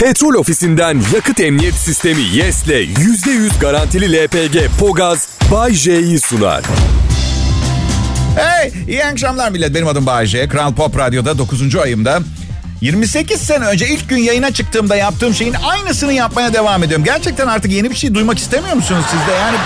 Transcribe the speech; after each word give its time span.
Petrol 0.00 0.34
ofisinden 0.34 1.02
yakıt 1.14 1.40
emniyet 1.40 1.74
sistemi 1.74 2.22
YES'le 2.22 2.68
%100 2.68 3.60
garantili 3.60 4.24
LPG 4.24 4.56
Pogaz 4.80 5.28
Bay 5.52 5.74
J'yi 5.74 6.20
sunar. 6.20 6.62
Hey, 8.36 8.72
iyi 8.88 9.04
akşamlar 9.04 9.50
millet. 9.50 9.74
Benim 9.74 9.88
adım 9.88 10.06
Bayece. 10.06 10.48
Kral 10.48 10.74
Pop 10.74 10.98
Radyo'da 10.98 11.38
9. 11.38 11.76
ayımda 11.76 12.20
28 12.80 13.40
sene 13.40 13.64
önce 13.64 13.88
ilk 13.88 14.08
gün 14.08 14.16
yayına 14.16 14.52
çıktığımda 14.54 14.96
yaptığım 14.96 15.34
şeyin 15.34 15.54
aynısını 15.54 16.12
yapmaya 16.12 16.52
devam 16.52 16.82
ediyorum. 16.82 17.04
Gerçekten 17.04 17.46
artık 17.46 17.72
yeni 17.72 17.90
bir 17.90 17.96
şey 17.96 18.14
duymak 18.14 18.38
istemiyor 18.38 18.74
musunuz 18.76 19.04
siz 19.10 19.20
de? 19.20 19.32
Yani, 19.32 19.56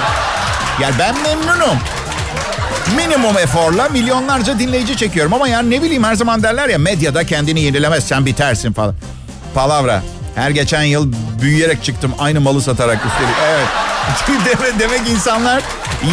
yani 0.83 0.95
ben 0.99 1.15
memnunum. 1.23 1.79
Minimum 2.97 3.39
eforla 3.39 3.89
milyonlarca 3.89 4.59
dinleyici 4.59 4.97
çekiyorum. 4.97 5.35
Ama 5.35 5.49
yani 5.49 5.71
ne 5.71 5.83
bileyim 5.83 6.05
her 6.05 6.15
zaman 6.15 6.43
derler 6.43 6.69
ya 6.69 6.79
medyada 6.79 7.25
kendini 7.25 7.61
yenilemezsen 7.61 8.27
bitersin 8.27 8.73
falan. 8.73 8.95
Palavra. 9.55 10.03
Her 10.35 10.51
geçen 10.51 10.83
yıl 10.83 11.13
büyüyerek 11.43 11.85
çıktım 11.85 12.15
aynı 12.19 12.41
malı 12.41 12.63
satarak 12.63 12.99
üstelik. 13.07 13.35
Evet. 13.49 13.67
demek, 14.47 14.81
demek 14.81 15.09
insanlar 15.09 15.63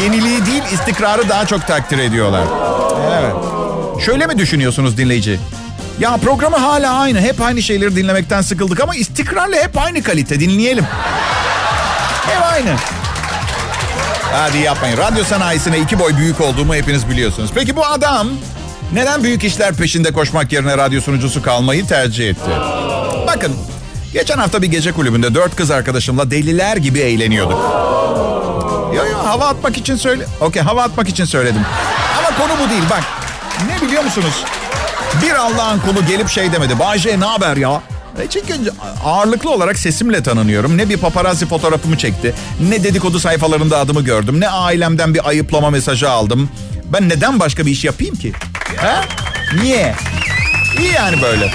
yeniliği 0.02 0.46
değil 0.46 0.64
istikrarı 0.74 1.30
daha 1.30 1.46
çok 1.46 1.68
takdir 1.68 1.98
ediyorlar. 1.98 2.44
Evet. 3.20 3.34
Şöyle 4.06 4.28
mi 4.28 4.38
düşünüyorsunuz 4.38 4.98
dinleyici? 4.98 5.40
Ya 6.00 6.18
programı 6.18 6.58
hala 6.58 6.94
aynı. 6.94 7.22
Hep 7.22 7.42
aynı 7.42 7.62
şeyleri 7.62 7.96
dinlemekten 7.96 8.42
sıkıldık 8.42 8.80
ama 8.80 8.96
istikrarla 8.96 9.56
hep 9.56 9.78
aynı 9.78 10.04
kalite 10.04 10.40
dinleyelim. 10.40 10.86
Hep 12.28 12.44
aynı. 12.52 12.76
Hadi 14.32 14.58
yapmayın. 14.58 14.98
Radyo 14.98 15.24
sanayisine 15.24 15.80
iki 15.80 16.00
boy 16.00 16.18
büyük 16.18 16.42
olduğumu 16.42 16.76
hepiniz 16.76 17.10
biliyorsunuz. 17.10 17.52
Peki 17.56 17.76
bu 17.76 17.86
adam 17.86 18.28
neden 18.94 19.24
büyük 19.24 19.44
işler 19.44 19.74
peşinde 19.74 20.12
koşmak 20.12 20.52
yerine 20.52 20.78
radyo 20.78 21.02
sunucusu 21.02 21.42
kalmayı 21.42 21.88
tercih 21.88 22.30
etti? 22.30 22.52
Bakın 23.28 23.56
geçen 24.18 24.38
hafta 24.38 24.62
bir 24.62 24.68
gece 24.68 24.92
kulübünde 24.92 25.36
dört 25.36 25.56
kız 25.56 25.72
arkadaşımla 25.72 26.32
deliler 26.32 26.78
gibi 26.78 27.00
eğleniyorduk. 27.00 27.60
Yo 28.96 29.06
yo 29.06 29.18
hava 29.26 29.48
atmak 29.48 29.78
için 29.78 29.96
söyle. 29.96 30.26
Okey 30.42 30.62
hava 30.62 30.84
atmak 30.84 31.10
için 31.10 31.26
söyledim. 31.26 31.62
Ama 32.20 32.38
konu 32.38 32.66
bu 32.66 32.70
değil 32.70 32.84
bak. 32.90 33.04
Ne 33.68 33.88
biliyor 33.88 34.04
musunuz? 34.04 34.44
Bir 35.22 35.32
Allah'ın 35.32 35.80
kulu 35.80 36.06
gelip 36.06 36.30
şey 36.30 36.52
demedi. 36.52 36.80
Bayce 36.80 37.20
ne 37.20 37.26
haber 37.26 37.58
ya? 37.58 37.82
E 38.22 38.28
çünkü 38.30 38.54
ağırlıklı 39.06 39.52
olarak 39.52 39.80
sesimle 39.80 40.24
tanınıyorum. 40.24 40.78
Ne 40.78 40.90
bir 40.90 40.98
paparazzi 40.98 41.46
fotoğrafımı 41.46 41.98
çekti. 41.98 42.34
Ne 42.70 42.84
dedikodu 42.84 43.20
sayfalarında 43.20 43.78
adımı 43.78 44.02
gördüm. 44.02 44.40
Ne 44.40 44.50
ailemden 44.50 45.14
bir 45.14 45.28
ayıplama 45.28 45.70
mesajı 45.70 46.10
aldım. 46.10 46.50
Ben 46.86 47.10
neden 47.10 47.40
başka 47.40 47.66
bir 47.66 47.72
iş 47.72 47.84
yapayım 47.84 48.16
ki? 48.16 48.34
Ha? 48.78 49.02
Niye? 49.62 49.96
İyi 50.80 50.94
yani 50.94 51.22
böyle. 51.22 51.52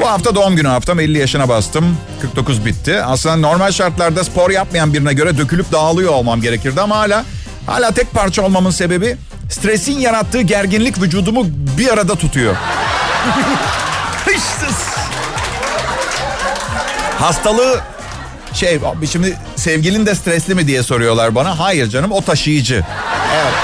Bu 0.00 0.08
hafta 0.08 0.34
doğum 0.34 0.56
günü 0.56 0.68
haftam 0.68 1.00
50 1.00 1.18
yaşına 1.18 1.48
bastım. 1.48 1.96
49 2.20 2.64
bitti. 2.66 3.02
Aslında 3.02 3.36
normal 3.36 3.72
şartlarda 3.72 4.24
spor 4.24 4.50
yapmayan 4.50 4.92
birine 4.92 5.12
göre 5.12 5.38
dökülüp 5.38 5.72
dağılıyor 5.72 6.12
olmam 6.12 6.40
gerekirdi 6.40 6.80
ama 6.80 6.96
hala 6.96 7.24
hala 7.66 7.90
tek 7.90 8.12
parça 8.12 8.42
olmamın 8.42 8.70
sebebi 8.70 9.16
stresin 9.50 9.98
yarattığı 9.98 10.40
gerginlik 10.40 11.02
vücudumu 11.02 11.46
bir 11.78 11.88
arada 11.92 12.14
tutuyor. 12.14 12.56
Hastalığı 17.18 17.80
şey 18.54 18.80
şimdi 19.10 19.36
sevgilin 19.56 20.06
de 20.06 20.14
stresli 20.14 20.54
mi 20.54 20.66
diye 20.66 20.82
soruyorlar 20.82 21.34
bana. 21.34 21.58
Hayır 21.58 21.88
canım 21.88 22.12
o 22.12 22.20
taşıyıcı. 22.20 22.84
Evet. 23.34 23.54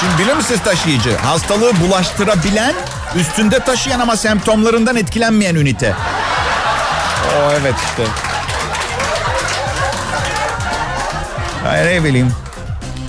Şimdi 0.00 0.18
bilir 0.18 0.36
misiniz 0.36 0.60
taşıyıcı? 0.64 1.16
Hastalığı 1.16 1.72
bulaştırabilen, 1.80 2.74
üstünde 3.16 3.60
taşıyan 3.60 4.00
ama 4.00 4.16
semptomlarından 4.16 4.96
etkilenmeyen 4.96 5.54
ünite. 5.54 5.94
O 7.38 7.52
evet 7.60 7.74
işte. 7.90 8.02
Hayır 11.64 11.86
ne 11.86 12.04
bileyim. 12.04 12.32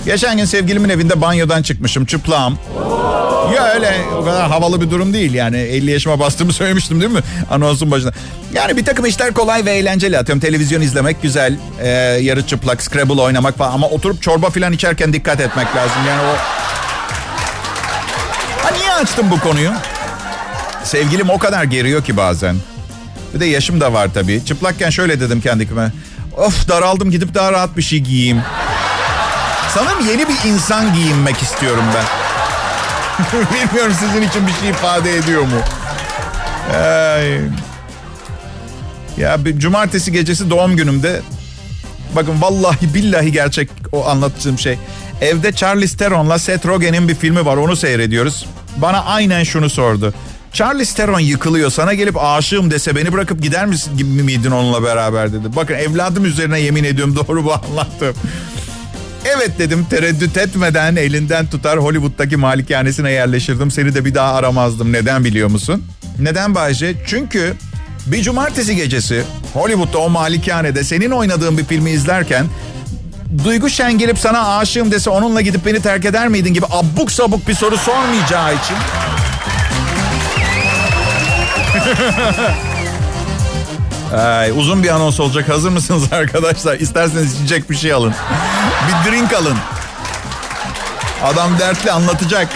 Geçen 0.04 0.36
gün 0.36 0.44
sevgilimin 0.44 0.88
evinde 0.88 1.20
banyodan 1.20 1.62
çıkmışım 1.62 2.04
çıplağım. 2.06 2.58
Ya 3.56 3.64
öyle 3.74 3.94
o 4.20 4.24
kadar 4.24 4.48
havalı 4.48 4.80
bir 4.80 4.90
durum 4.90 5.14
değil 5.14 5.34
yani 5.34 5.56
50 5.56 5.90
yaşıma 5.90 6.20
bastığımı 6.20 6.52
söylemiştim 6.62 7.00
değil 7.00 7.12
mi 7.12 7.20
anonsun 7.50 7.90
başında. 7.90 8.12
Yani 8.52 8.76
bir 8.76 8.84
takım 8.84 9.06
işler 9.06 9.34
kolay 9.34 9.64
ve 9.64 9.70
eğlenceli 9.72 10.18
atıyorum 10.18 10.40
televizyon 10.40 10.80
izlemek 10.80 11.22
güzel 11.22 11.56
ee, 11.82 11.88
yarı 12.22 12.46
çıplak 12.46 12.82
scrabble 12.82 13.20
oynamak 13.22 13.58
falan 13.58 13.72
ama 13.72 13.88
oturup 13.88 14.22
çorba 14.22 14.50
falan 14.50 14.72
içerken 14.72 15.12
dikkat 15.12 15.40
etmek 15.40 15.76
lazım 15.76 16.02
yani 16.08 16.22
o. 16.22 16.34
Ha 18.62 18.70
niye 18.78 18.92
açtım 18.92 19.30
bu 19.30 19.40
konuyu? 19.40 19.70
Sevgilim 20.84 21.30
o 21.30 21.38
kadar 21.38 21.64
geriyor 21.64 22.04
ki 22.04 22.16
bazen. 22.16 22.56
Bir 23.34 23.40
de 23.40 23.46
yaşım 23.46 23.80
da 23.80 23.92
var 23.92 24.08
tabii. 24.14 24.44
Çıplakken 24.44 24.90
şöyle 24.90 25.20
dedim 25.20 25.40
kendime. 25.40 25.92
Of 26.36 26.68
daraldım 26.68 27.10
gidip 27.10 27.34
daha 27.34 27.52
rahat 27.52 27.76
bir 27.76 27.82
şey 27.82 27.98
giyeyim. 27.98 28.42
Sanırım 29.74 30.08
yeni 30.08 30.28
bir 30.28 30.48
insan 30.48 30.94
giyinmek 30.94 31.42
istiyorum 31.42 31.84
ben. 31.94 32.04
Bilmiyorum 33.54 33.92
sizin 34.00 34.22
için 34.22 34.46
bir 34.46 34.52
şey 34.52 34.70
ifade 34.70 35.16
ediyor 35.16 35.42
mu? 35.42 35.60
Ay. 36.76 37.40
Ya 39.18 39.44
bir 39.44 39.58
cumartesi 39.58 40.12
gecesi 40.12 40.50
doğum 40.50 40.76
günümde 40.76 41.20
bakın 42.16 42.42
vallahi 42.42 42.94
billahi 42.94 43.32
gerçek 43.32 43.70
o 43.92 44.08
anlattığım 44.08 44.58
şey. 44.58 44.78
Evde 45.20 45.52
Charlize 45.52 45.96
Theron'la 45.96 46.38
Seth 46.38 46.66
Rogen'in 46.66 47.08
bir 47.08 47.14
filmi 47.14 47.44
var 47.46 47.56
onu 47.56 47.76
seyrediyoruz. 47.76 48.46
Bana 48.76 49.04
aynen 49.04 49.44
şunu 49.44 49.70
sordu. 49.70 50.14
Charlize 50.58 50.94
Theron 50.94 51.20
yıkılıyor 51.20 51.70
sana 51.70 51.94
gelip 51.94 52.16
aşığım 52.22 52.70
dese 52.70 52.96
beni 52.96 53.12
bırakıp 53.12 53.42
gider 53.42 53.66
misin 53.66 53.96
gibi 53.96 54.22
miydin 54.22 54.50
onunla 54.50 54.82
beraber 54.82 55.32
dedi. 55.32 55.56
Bakın 55.56 55.74
evladım 55.74 56.24
üzerine 56.24 56.60
yemin 56.60 56.84
ediyorum 56.84 57.16
doğru 57.16 57.44
bu 57.44 57.52
anlattım. 57.52 58.14
Evet 59.24 59.50
dedim 59.58 59.86
tereddüt 59.90 60.36
etmeden 60.36 60.96
elinden 60.96 61.46
tutar 61.46 61.78
Hollywood'daki 61.78 62.36
malikanesine 62.36 63.10
yerleşirdim. 63.10 63.70
Seni 63.70 63.94
de 63.94 64.04
bir 64.04 64.14
daha 64.14 64.34
aramazdım. 64.34 64.92
Neden 64.92 65.24
biliyor 65.24 65.48
musun? 65.48 65.84
Neden 66.18 66.54
Bayce? 66.54 66.94
Çünkü 67.06 67.54
bir 68.06 68.22
cumartesi 68.22 68.76
gecesi 68.76 69.22
Hollywood'da 69.54 69.98
o 69.98 70.10
malikanede 70.10 70.84
senin 70.84 71.10
oynadığın 71.10 71.58
bir 71.58 71.64
filmi 71.64 71.90
izlerken 71.90 72.46
Duygu 73.44 73.70
Şen 73.70 73.98
gelip 73.98 74.18
sana 74.18 74.58
aşığım 74.58 74.90
dese 74.90 75.10
onunla 75.10 75.40
gidip 75.40 75.66
beni 75.66 75.82
terk 75.82 76.04
eder 76.04 76.28
miydin 76.28 76.54
gibi 76.54 76.66
abuk 76.70 77.12
sabuk 77.12 77.48
bir 77.48 77.54
soru 77.54 77.76
sormayacağı 77.76 78.54
için. 78.54 78.76
Ay, 84.16 84.50
uzun 84.56 84.82
bir 84.82 84.88
anons 84.88 85.20
olacak. 85.20 85.48
Hazır 85.48 85.70
mısınız 85.70 86.02
arkadaşlar? 86.12 86.76
İsterseniz 86.80 87.34
içecek 87.34 87.70
bir 87.70 87.76
şey 87.76 87.92
alın. 87.92 88.14
bir 88.88 89.10
drink 89.10 89.32
alın. 89.32 89.56
Adam 91.24 91.58
dertli 91.58 91.90
anlatacak. 91.92 92.48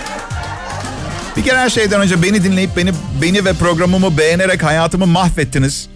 Bir 1.37 1.45
kere 1.45 1.59
her 1.59 1.71
şeyden 1.71 2.01
önce 2.01 2.23
beni 2.23 2.45
dinleyip 2.45 2.77
beni 2.77 2.93
beni 3.23 3.45
ve 3.45 3.53
programımı 3.53 4.19
beğenerek 4.19 4.63
hayatımı 4.63 5.07
mahvettiniz. 5.07 5.89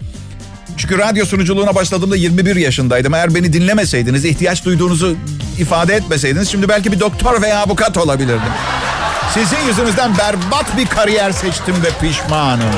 Çünkü 0.77 0.97
radyo 0.97 1.25
sunuculuğuna 1.25 1.75
başladığımda 1.75 2.15
21 2.15 2.55
yaşındaydım. 2.55 3.13
Eğer 3.13 3.35
beni 3.35 3.53
dinlemeseydiniz, 3.53 4.25
ihtiyaç 4.25 4.65
duyduğunuzu 4.65 5.15
ifade 5.59 5.95
etmeseydiniz 5.95 6.49
şimdi 6.51 6.69
belki 6.69 6.91
bir 6.91 6.99
doktor 6.99 7.41
veya 7.41 7.59
avukat 7.59 7.97
olabilirdim. 7.97 8.51
Sizin 9.33 9.67
yüzünüzden 9.67 10.17
berbat 10.17 10.77
bir 10.77 10.85
kariyer 10.85 11.31
seçtim 11.31 11.75
ve 11.83 12.07
pişmanım. 12.07 12.73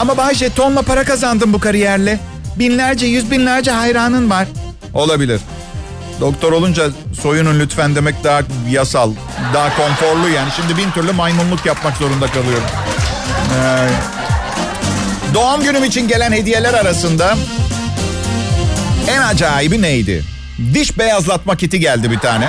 Ama 0.00 0.16
Bayce 0.16 0.50
tonla 0.54 0.82
para 0.82 1.04
kazandım 1.04 1.52
bu 1.52 1.60
kariyerle. 1.60 2.18
Binlerce, 2.58 3.06
yüz 3.06 3.30
binlerce 3.30 3.70
hayranın 3.70 4.30
var. 4.30 4.46
Olabilir. 4.94 5.40
Doktor 6.20 6.52
olunca 6.52 6.90
soyunun 7.22 7.60
lütfen 7.60 7.94
demek 7.94 8.24
daha 8.24 8.40
yasal, 8.70 9.12
daha 9.54 9.76
konforlu 9.76 10.28
yani. 10.28 10.48
Şimdi 10.56 10.76
bin 10.76 10.90
türlü 10.90 11.12
maymunluk 11.12 11.66
yapmak 11.66 11.96
zorunda 11.96 12.26
kalıyorum. 12.26 12.68
Ee, 13.54 13.88
doğum 15.34 15.62
günüm 15.62 15.84
için 15.84 16.08
gelen 16.08 16.32
hediyeler 16.32 16.74
arasında 16.74 17.36
en 19.08 19.22
acayibi 19.22 19.82
neydi? 19.82 20.24
Diş 20.74 20.98
beyazlatma 20.98 21.56
kiti 21.56 21.80
geldi 21.80 22.10
bir 22.10 22.18
tane. 22.18 22.48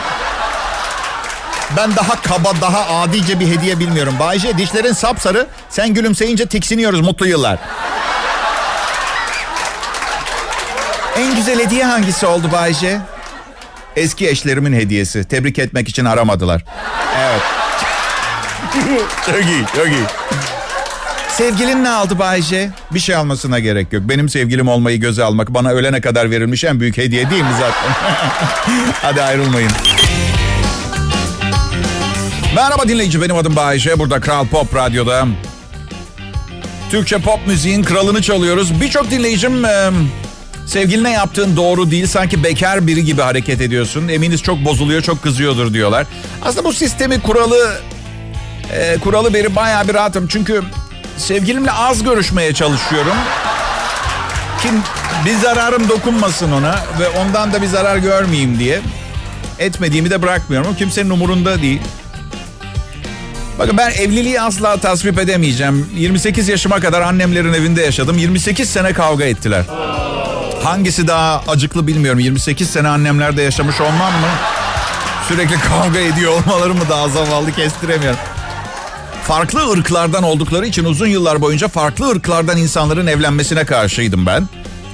Ben 1.76 1.96
daha 1.96 2.22
kaba, 2.22 2.54
daha 2.62 3.02
adice 3.02 3.40
bir 3.40 3.48
hediye 3.48 3.80
bilmiyorum. 3.80 4.14
Bayce 4.20 4.58
dişlerin 4.58 4.94
sapsarı. 4.94 5.48
Sen 5.70 5.94
gülümseyince 5.94 6.46
tiksiniyoruz 6.46 7.02
mutlu 7.02 7.28
yıllar. 7.28 7.60
En 11.18 11.36
güzel 11.36 11.60
hediye 11.60 11.86
hangisi 11.86 12.26
oldu 12.26 12.50
Bayce? 12.52 13.00
Eski 13.96 14.30
eşlerimin 14.30 14.74
hediyesi. 14.74 15.24
Tebrik 15.24 15.60
etmek 15.60 15.90
için 15.90 16.06
aramadılar. 16.06 16.64
Evet. 17.20 17.42
çok 19.26 19.46
iyi, 19.46 19.66
çok 19.76 19.88
iyi. 19.88 20.04
Sevgilin 21.30 21.84
ne 21.84 21.90
aldı 21.90 22.20
Bayce? 22.20 22.70
Bir 22.92 23.00
şey 23.00 23.16
almasına 23.16 23.60
gerek 23.60 23.94
yok. 23.94 24.04
Benim 24.06 24.30
sevgilim 24.30 24.68
olmayı 24.68 25.00
göze 25.00 25.24
almak 25.24 25.50
bana 25.50 25.70
ölene 25.70 26.02
kadar 26.02 26.32
verilmiş 26.32 26.64
en 26.64 26.80
büyük 26.80 26.98
hediye 26.98 27.30
değil 27.30 27.44
mi 27.44 27.54
zaten? 27.60 27.92
Hadi 29.02 29.22
ayrılmayın. 29.22 29.72
Merhaba 32.58 32.88
dinleyici 32.88 33.22
benim 33.22 33.36
adım 33.36 33.56
Bayece. 33.56 34.00
Burada 34.00 34.20
Kral 34.20 34.48
Pop 34.48 34.76
Radyo'da 34.76 35.28
Türkçe 36.92 37.18
pop 37.18 37.48
müziğin 37.48 37.84
kralını 37.84 38.22
çalıyoruz. 38.22 38.82
Birçok 38.82 39.12
dinleyicim 39.12 39.66
e, 39.66 39.90
sevgiline 40.66 41.12
yaptığın 41.12 41.58
doğru 41.58 41.92
değil. 41.92 42.08
Sanki 42.08 42.44
bekar 42.44 42.88
biri 42.88 43.06
gibi 43.06 43.22
hareket 43.22 43.62
ediyorsun. 43.62 44.08
Eminiz 44.08 44.44
çok 44.44 44.66
bozuluyor, 44.66 45.02
çok 45.02 45.24
kızıyordur 45.24 45.74
diyorlar. 45.74 46.08
Aslında 46.42 46.64
bu 46.64 46.74
sistemi 46.74 47.22
kuralı 47.22 47.80
e, 48.74 48.98
kuralı 48.98 49.34
beri 49.34 49.56
bayağı 49.56 49.88
bir 49.88 49.94
rahatım. 49.94 50.28
Çünkü 50.28 50.64
sevgilimle 51.18 51.72
az 51.72 52.04
görüşmeye 52.04 52.54
çalışıyorum. 52.54 53.16
Kim 54.62 54.84
bir 55.26 55.36
zararım 55.36 55.90
dokunmasın 55.90 56.52
ona 56.52 56.76
ve 57.00 57.10
ondan 57.10 57.54
da 57.54 57.62
bir 57.62 57.68
zarar 57.68 57.98
görmeyeyim 57.98 58.60
diye 58.60 58.82
etmediğimi 59.60 60.10
de 60.10 60.22
bırakmıyorum. 60.22 60.72
O 60.74 60.76
kimsenin 60.76 61.10
umurunda 61.10 61.62
değil. 61.62 61.82
Bakın 63.60 63.78
ben 63.78 63.92
evliliği 63.92 64.42
asla 64.42 64.78
tasvip 64.78 65.20
edemeyeceğim. 65.20 65.90
28 65.96 66.48
yaşıma 66.48 66.80
kadar 66.80 67.02
annemlerin 67.02 67.54
evinde 67.54 67.82
yaşadım. 67.82 68.18
28 68.18 68.70
sene 68.70 68.94
kavga 68.94 69.24
ettiler. 69.24 69.66
Hangisi 70.64 71.08
daha 71.08 71.44
acıklı 71.48 71.88
bilmiyorum. 71.88 72.20
28 72.20 72.70
sene 72.70 72.88
annemlerde 72.88 73.42
yaşamış 73.42 73.82
olmam 73.82 74.14
mı? 74.14 74.28
Sürekli 75.28 75.60
kavga 75.60 76.00
ediyor 76.00 76.32
olmaları 76.32 76.74
mı 76.74 76.82
daha 76.90 77.10
zavallı 77.10 77.52
kestiremiyorum. 77.52 78.20
Farklı 79.24 79.72
ırklardan 79.72 80.24
oldukları 80.24 80.68
için 80.68 80.86
uzun 80.86 81.08
yıllar 81.08 81.42
boyunca 81.42 81.68
farklı 81.68 82.10
ırklardan 82.10 82.58
insanların 82.58 83.08
evlenmesine 83.08 83.66
karşıydım 83.66 84.26
ben. 84.26 84.50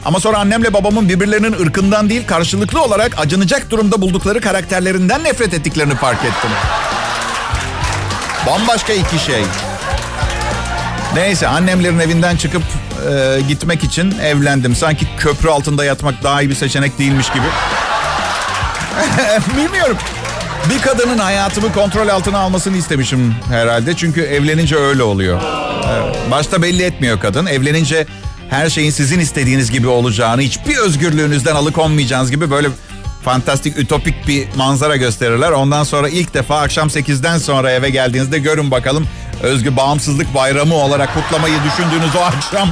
Ama 0.05 0.19
sonra 0.19 0.37
annemle 0.37 0.73
babamın 0.73 1.09
birbirlerinin 1.09 1.53
ırkından 1.53 2.09
değil 2.09 2.27
karşılıklı 2.27 2.81
olarak 2.81 3.19
acınacak 3.19 3.71
durumda 3.71 4.01
buldukları 4.01 4.41
karakterlerinden 4.41 5.23
nefret 5.23 5.53
ettiklerini 5.53 5.95
fark 5.95 6.25
ettim. 6.25 6.49
Bambaşka 8.47 8.93
iki 8.93 9.19
şey. 9.19 9.43
Neyse 11.15 11.47
annemlerin 11.47 11.99
evinden 11.99 12.35
çıkıp 12.35 12.63
e, 13.11 13.41
gitmek 13.47 13.83
için 13.83 14.19
evlendim. 14.19 14.75
Sanki 14.75 15.07
köprü 15.17 15.49
altında 15.49 15.85
yatmak 15.85 16.23
daha 16.23 16.41
iyi 16.41 16.49
bir 16.49 16.55
seçenek 16.55 16.99
değilmiş 16.99 17.29
gibi. 17.29 17.45
Bilmiyorum. 19.57 19.97
Bir 20.69 20.81
kadının 20.81 21.17
hayatımı 21.17 21.73
kontrol 21.73 22.07
altına 22.07 22.39
almasını 22.39 22.77
istemişim 22.77 23.35
herhalde. 23.49 23.97
Çünkü 23.97 24.21
evlenince 24.21 24.75
öyle 24.75 25.03
oluyor. 25.03 25.41
Başta 26.31 26.61
belli 26.61 26.83
etmiyor 26.83 27.19
kadın. 27.19 27.45
Evlenince 27.45 28.07
her 28.49 28.69
şeyin 28.69 28.91
sizin 28.91 29.19
istediğiniz 29.19 29.71
gibi 29.71 29.87
olacağını, 29.87 30.41
hiçbir 30.41 30.77
özgürlüğünüzden 30.77 31.55
alıkonmayacağınız 31.55 32.31
gibi 32.31 32.51
böyle 32.51 32.69
fantastik, 33.23 33.77
ütopik 33.77 34.27
bir 34.27 34.47
manzara 34.55 34.95
gösterirler. 34.95 35.51
Ondan 35.51 35.83
sonra 35.83 36.09
ilk 36.09 36.33
defa 36.33 36.61
akşam 36.61 36.87
8'den 36.87 37.37
sonra 37.37 37.71
eve 37.71 37.89
geldiğinizde 37.89 38.39
görün 38.39 38.71
bakalım 38.71 39.07
özgü 39.43 39.75
bağımsızlık 39.75 40.35
bayramı 40.35 40.75
olarak 40.75 41.13
kutlamayı 41.13 41.55
düşündüğünüz 41.63 42.15
o 42.15 42.19
akşam 42.19 42.69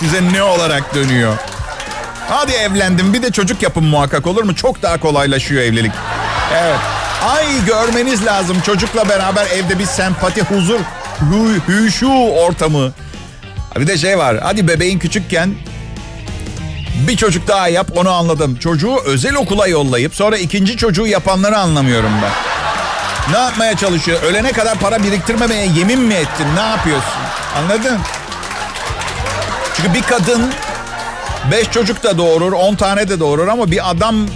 size 0.00 0.32
ne 0.32 0.42
olarak 0.42 0.94
dönüyor? 0.94 1.36
Hadi 2.28 2.52
evlendim 2.52 3.12
bir 3.12 3.22
de 3.22 3.30
çocuk 3.30 3.62
yapın 3.62 3.84
muhakkak 3.84 4.26
olur 4.26 4.44
mu? 4.44 4.54
Çok 4.54 4.82
daha 4.82 5.00
kolaylaşıyor 5.00 5.62
evlilik. 5.62 5.92
Evet. 6.54 6.78
Ay 7.26 7.64
görmeniz 7.66 8.26
lazım 8.26 8.60
çocukla 8.60 9.08
beraber 9.08 9.46
evde 9.46 9.78
bir 9.78 9.86
sempati, 9.86 10.42
huzur, 10.42 10.80
hü, 11.20 11.60
hüşu 11.68 12.12
ortamı. 12.28 12.92
Bir 13.76 13.86
de 13.86 13.98
şey 13.98 14.18
var. 14.18 14.38
Hadi 14.42 14.68
bebeğin 14.68 14.98
küçükken 14.98 15.54
bir 16.96 17.16
çocuk 17.16 17.48
daha 17.48 17.68
yap 17.68 17.86
onu 17.96 18.10
anladım. 18.10 18.56
Çocuğu 18.56 18.96
özel 19.04 19.34
okula 19.34 19.66
yollayıp 19.66 20.14
sonra 20.14 20.36
ikinci 20.38 20.76
çocuğu 20.76 21.06
yapanları 21.06 21.58
anlamıyorum 21.58 22.12
ben. 22.22 22.32
Ne 23.32 23.38
yapmaya 23.38 23.76
çalışıyor? 23.76 24.22
Ölene 24.22 24.52
kadar 24.52 24.74
para 24.78 25.02
biriktirmemeye 25.02 25.66
yemin 25.66 26.00
mi 26.00 26.14
ettin? 26.14 26.46
Ne 26.56 26.60
yapıyorsun? 26.60 27.22
Anladın? 27.58 27.98
Çünkü 29.76 29.94
bir 29.94 30.02
kadın 30.02 30.50
beş 31.50 31.70
çocuk 31.70 32.02
da 32.02 32.18
doğurur, 32.18 32.52
on 32.52 32.74
tane 32.74 33.08
de 33.08 33.20
doğurur 33.20 33.48
ama 33.48 33.70
bir 33.70 33.90
adamın 33.90 34.30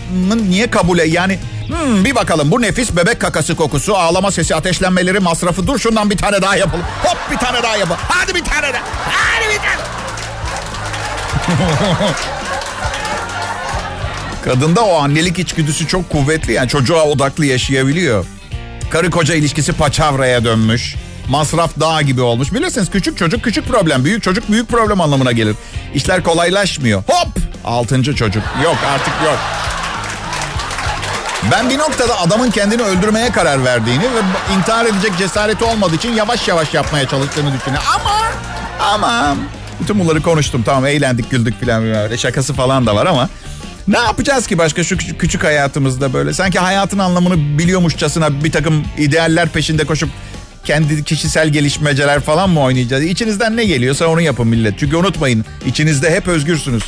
niye 0.51 0.71
kabule 0.71 1.05
yani 1.05 1.39
Hmm, 1.71 2.05
bir 2.05 2.15
bakalım 2.15 2.51
bu 2.51 2.63
nefis 2.63 2.97
bebek 2.97 3.21
kakası 3.21 3.56
kokusu, 3.56 3.97
ağlama 3.97 4.31
sesi, 4.31 4.55
ateşlenmeleri, 4.55 5.21
masrafı. 5.21 5.67
Dur 5.67 5.79
şundan 5.79 6.11
bir 6.11 6.17
tane 6.19 6.43
daha 6.43 6.56
yapalım. 6.56 6.85
Hop 7.03 7.17
bir 7.31 7.37
tane 7.37 7.63
daha 7.63 7.77
yapalım. 7.77 8.01
Hadi 8.09 8.35
bir 8.35 8.45
tane 8.45 8.73
daha. 8.73 8.83
Hadi 9.11 9.49
bir 9.51 9.59
tane. 9.59 9.81
Kadında 14.45 14.85
o 14.85 14.95
annelik 15.01 15.39
içgüdüsü 15.39 15.87
çok 15.87 16.11
kuvvetli. 16.11 16.53
Yani 16.53 16.69
çocuğa 16.69 17.05
odaklı 17.05 17.47
yaşayabiliyor. 17.47 18.27
Karı 18.91 19.11
koca 19.11 19.35
ilişkisi 19.35 19.73
paçavraya 19.73 20.45
dönmüş. 20.45 20.97
Masraf 21.29 21.81
dağ 21.81 22.03
gibi 22.03 22.21
olmuş. 22.21 22.53
Bilirsiniz 22.53 22.91
küçük 22.91 23.19
çocuk 23.19 23.45
küçük 23.45 23.67
problem. 23.69 24.05
Büyük 24.05 24.23
çocuk 24.23 24.51
büyük 24.51 24.69
problem 24.69 25.01
anlamına 25.01 25.33
gelir. 25.33 25.57
İşler 25.95 26.23
kolaylaşmıyor. 26.23 27.03
Hop! 27.07 27.29
Altıncı 27.65 28.15
çocuk. 28.15 28.43
Yok 28.65 28.77
artık 28.95 29.15
yok. 29.25 29.39
Ben 31.53 31.71
bir 31.71 31.79
noktada 31.79 32.21
adamın 32.21 32.51
kendini 32.51 32.83
öldürmeye 32.83 33.33
karar 33.33 33.65
verdiğini 33.65 34.03
ve 34.03 34.21
intihar 34.59 34.87
edecek 34.87 35.13
cesareti 35.19 35.65
olmadığı 35.65 35.95
için 35.95 36.13
yavaş 36.13 36.49
yavaş 36.49 36.75
yapmaya 36.75 37.09
çalıştığını 37.09 37.53
düşünüyorum. 37.53 37.89
Ama 37.95 38.21
ama 38.95 39.37
bütün 39.81 40.01
bunları 40.01 40.23
konuştum 40.23 40.63
tamam 40.63 40.87
eğlendik 40.87 41.31
güldük 41.31 41.55
öyle 41.69 42.19
şakası 42.19 42.55
falan 42.55 42.87
da 42.87 42.97
var 42.97 43.07
ama 43.07 43.29
ne 43.88 43.99
yapacağız 43.99 44.47
ki 44.47 44.59
başka 44.59 44.85
şu 44.85 44.97
küçük, 44.97 45.44
hayatımızda 45.44 46.12
böyle 46.12 46.32
sanki 46.32 46.59
hayatın 46.59 46.99
anlamını 46.99 47.59
biliyormuşçasına 47.59 48.44
bir 48.44 48.53
takım 48.53 48.85
idealler 48.99 49.49
peşinde 49.49 49.85
koşup 49.85 50.09
kendi 50.65 51.05
kişisel 51.05 51.49
gelişmeceler 51.49 52.21
falan 52.21 52.50
mı 52.50 52.61
oynayacağız? 52.61 53.05
İçinizden 53.05 53.56
ne 53.56 53.65
geliyorsa 53.65 54.06
onu 54.06 54.21
yapın 54.21 54.49
millet. 54.49 54.79
Çünkü 54.79 54.97
unutmayın 54.97 55.44
içinizde 55.67 56.11
hep 56.11 56.29
özgürsünüz. 56.29 56.82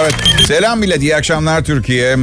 Evet. 0.00 0.14
Selam 0.46 0.78
millet 0.78 1.02
iyi 1.02 1.16
akşamlar 1.16 1.64
Türkiye. 1.64 2.16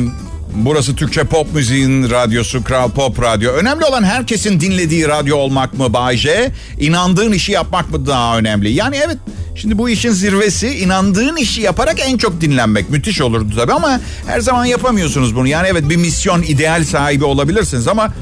Burası 0.56 0.96
Türkçe 0.96 1.24
pop 1.24 1.54
müziğin 1.54 2.10
radyosu 2.10 2.64
Kral 2.64 2.92
Pop 2.92 3.22
Radyo. 3.22 3.52
Önemli 3.52 3.86
olan 3.86 4.04
herkesin 4.04 4.60
dinlediği 4.60 5.08
radyo 5.08 5.38
olmak 5.38 5.74
mı 5.74 5.94
Bay 5.94 6.18
J? 6.18 6.52
İnandığın 6.80 7.32
işi 7.32 7.52
yapmak 7.52 7.92
mı 7.92 8.08
daha 8.08 8.38
önemli? 8.38 8.70
Yani 8.70 8.98
evet 9.06 9.18
şimdi 9.58 9.78
bu 9.78 9.90
işin 9.90 10.12
zirvesi 10.12 10.70
inandığın 10.70 11.36
işi 11.36 11.62
yaparak 11.62 12.00
en 12.00 12.18
çok 12.18 12.42
dinlenmek. 12.42 12.90
Müthiş 12.90 13.22
olurdu 13.22 13.56
tabii 13.56 13.74
ama 13.74 14.00
her 14.28 14.40
zaman 14.40 14.66
yapamıyorsunuz 14.66 15.36
bunu. 15.36 15.48
Yani 15.48 15.68
evet 15.68 15.90
bir 15.90 15.96
misyon 15.96 16.42
ideal 16.42 16.84
sahibi 16.84 17.24
olabilirsiniz 17.24 17.88
ama 17.88 18.14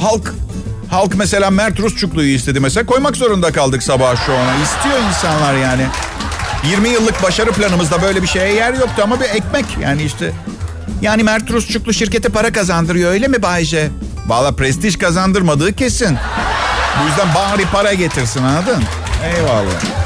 halk 0.00 0.34
halk 0.90 1.14
mesela 1.14 1.50
Mert 1.50 1.80
Rusçuklu'yu 1.80 2.34
istedi 2.34 2.60
mesela 2.60 2.86
koymak 2.86 3.16
zorunda 3.16 3.52
kaldık 3.52 3.82
sabah 3.82 4.26
şu 4.26 4.32
ona. 4.32 4.54
İstiyor 4.64 4.98
insanlar 5.08 5.54
yani. 5.54 5.86
20 6.70 6.88
yıllık 6.88 7.22
başarı 7.22 7.52
planımızda 7.52 8.02
böyle 8.02 8.22
bir 8.22 8.28
şeye 8.28 8.54
yer 8.54 8.74
yoktu 8.74 9.02
ama 9.02 9.20
bir 9.20 9.24
ekmek 9.24 9.64
yani 9.82 10.02
işte 10.02 10.32
yani 11.02 11.22
Mert 11.22 11.50
Rusçuklu 11.50 11.94
şirkete 11.94 12.28
para 12.28 12.52
kazandırıyor 12.52 13.10
öyle 13.12 13.28
mi 13.28 13.42
Bayce? 13.42 13.88
Valla 14.26 14.52
prestij 14.52 14.98
kazandırmadığı 14.98 15.72
kesin. 15.72 16.16
Bu 17.02 17.08
yüzden 17.08 17.34
bari 17.34 17.64
para 17.72 17.94
getirsin 17.94 18.42
anladın? 18.42 18.82
Eyvallah. 19.36 19.99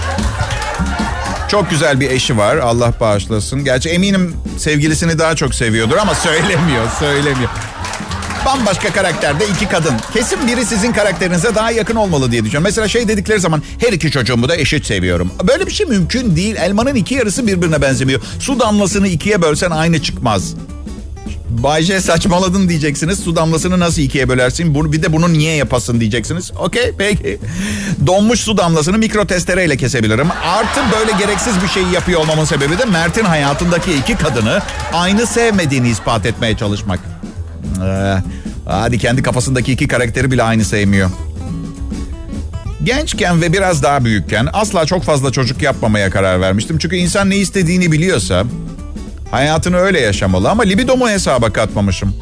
Çok 1.48 1.70
güzel 1.70 2.00
bir 2.00 2.10
eşi 2.10 2.38
var 2.38 2.56
Allah 2.56 2.92
bağışlasın. 3.00 3.64
Gerçi 3.64 3.88
eminim 3.88 4.36
sevgilisini 4.58 5.18
daha 5.18 5.36
çok 5.36 5.54
seviyordur 5.54 5.96
ama 5.96 6.14
söylemiyor 6.24 6.84
söylemiyor. 6.98 7.50
Bambaşka 8.46 8.92
karakterde 8.92 9.44
iki 9.48 9.68
kadın. 9.68 9.94
Kesin 10.12 10.46
biri 10.48 10.64
sizin 10.64 10.92
karakterinize 10.92 11.54
daha 11.54 11.70
yakın 11.70 11.96
olmalı 11.96 12.30
diye 12.32 12.42
düşünüyorum. 12.42 12.64
Mesela 12.64 12.88
şey 12.88 13.08
dedikleri 13.08 13.40
zaman 13.40 13.62
her 13.78 13.92
iki 13.92 14.10
çocuğumu 14.10 14.48
da 14.48 14.56
eşit 14.56 14.86
seviyorum. 14.86 15.30
Böyle 15.48 15.66
bir 15.66 15.72
şey 15.72 15.86
mümkün 15.86 16.36
değil. 16.36 16.56
Elmanın 16.56 16.94
iki 16.94 17.14
yarısı 17.14 17.46
birbirine 17.46 17.82
benzemiyor. 17.82 18.20
Su 18.40 18.60
damlasını 18.60 19.08
ikiye 19.08 19.42
bölsen 19.42 19.70
aynı 19.70 20.02
çıkmaz. 20.02 20.54
Bayce 21.62 22.00
saçmaladın 22.00 22.68
diyeceksiniz. 22.68 23.18
Su 23.18 23.36
damlasını 23.36 23.80
nasıl 23.80 24.02
ikiye 24.02 24.28
bölersin? 24.28 24.92
Bir 24.92 25.02
de 25.02 25.12
bunu 25.12 25.32
niye 25.32 25.56
yapasın 25.56 26.00
diyeceksiniz. 26.00 26.52
Okey 26.58 26.92
peki. 26.98 27.38
Donmuş 28.06 28.40
su 28.40 28.56
damlasını 28.56 28.98
mikro 28.98 29.26
testereyle 29.26 29.76
kesebilirim. 29.76 30.28
Artı 30.30 30.80
böyle 30.98 31.12
gereksiz 31.18 31.62
bir 31.62 31.68
şeyi 31.68 31.92
yapıyor 31.92 32.20
olmamın 32.20 32.44
sebebi 32.44 32.78
de 32.78 32.84
Mert'in 32.84 33.24
hayatındaki 33.24 33.94
iki 33.94 34.14
kadını 34.16 34.62
aynı 34.92 35.26
sevmediğini 35.26 35.88
ispat 35.88 36.26
etmeye 36.26 36.56
çalışmak. 36.56 37.00
Ee, 37.84 38.14
hadi 38.66 38.98
kendi 38.98 39.22
kafasındaki 39.22 39.72
iki 39.72 39.88
karakteri 39.88 40.30
bile 40.30 40.42
aynı 40.42 40.64
sevmiyor. 40.64 41.10
Gençken 42.84 43.42
ve 43.42 43.52
biraz 43.52 43.82
daha 43.82 44.04
büyükken 44.04 44.48
asla 44.52 44.86
çok 44.86 45.02
fazla 45.02 45.32
çocuk 45.32 45.62
yapmamaya 45.62 46.10
karar 46.10 46.40
vermiştim. 46.40 46.78
Çünkü 46.78 46.96
insan 46.96 47.30
ne 47.30 47.36
istediğini 47.36 47.92
biliyorsa 47.92 48.44
hayatını 49.30 49.76
öyle 49.76 50.00
yaşamalı 50.00 50.50
ama 50.50 50.62
libidomu 50.62 51.08
hesaba 51.08 51.52
katmamışım. 51.52 52.16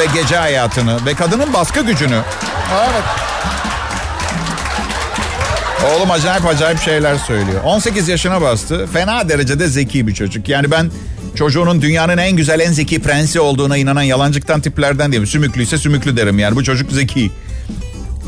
Ve 0.00 0.20
gece 0.20 0.36
hayatını 0.36 1.06
ve 1.06 1.14
kadının 1.14 1.52
baskı 1.52 1.80
gücünü. 1.80 2.20
Evet. 2.74 3.02
Oğlum 5.90 6.10
acayip 6.10 6.46
acayip 6.46 6.80
şeyler 6.80 7.16
söylüyor. 7.16 7.64
18 7.64 8.08
yaşına 8.08 8.42
bastı. 8.42 8.86
Fena 8.92 9.28
derecede 9.28 9.68
zeki 9.68 10.06
bir 10.06 10.14
çocuk. 10.14 10.48
Yani 10.48 10.70
ben 10.70 10.90
çocuğunun 11.34 11.82
dünyanın 11.82 12.18
en 12.18 12.32
güzel 12.32 12.60
en 12.60 12.72
zeki 12.72 13.02
prensi 13.02 13.40
olduğuna 13.40 13.76
inanan 13.76 14.02
yalancıktan 14.02 14.60
tiplerden 14.60 15.12
değilim. 15.12 15.26
Sümüklüyse 15.26 15.78
sümüklü 15.78 16.16
derim 16.16 16.38
yani. 16.38 16.56
Bu 16.56 16.64
çocuk 16.64 16.92
zeki. 16.92 17.30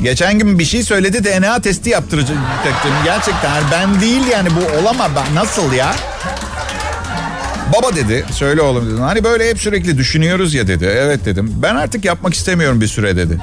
Geçen 0.02 0.38
gün 0.38 0.58
bir 0.58 0.64
şey 0.64 0.82
söyledi 0.82 1.24
DNA 1.24 1.60
testi 1.60 1.90
yaptıracaktım. 1.90 2.92
Gerçekten 3.04 3.62
ben 3.72 4.00
değil 4.00 4.26
yani 4.32 4.48
bu 4.50 4.80
olamaz. 4.80 5.10
Nasıl 5.34 5.72
ya? 5.72 5.94
Baba 7.72 7.96
dedi 7.96 8.24
söyle 8.32 8.62
oğlum 8.62 8.86
dedim. 8.86 9.00
Hani 9.02 9.24
böyle 9.24 9.48
hep 9.48 9.60
sürekli 9.60 9.98
düşünüyoruz 9.98 10.54
ya 10.54 10.66
dedi. 10.66 10.84
Evet 10.84 11.24
dedim. 11.24 11.52
Ben 11.56 11.74
artık 11.74 12.04
yapmak 12.04 12.34
istemiyorum 12.34 12.80
bir 12.80 12.86
süre 12.86 13.16
dedi. 13.16 13.38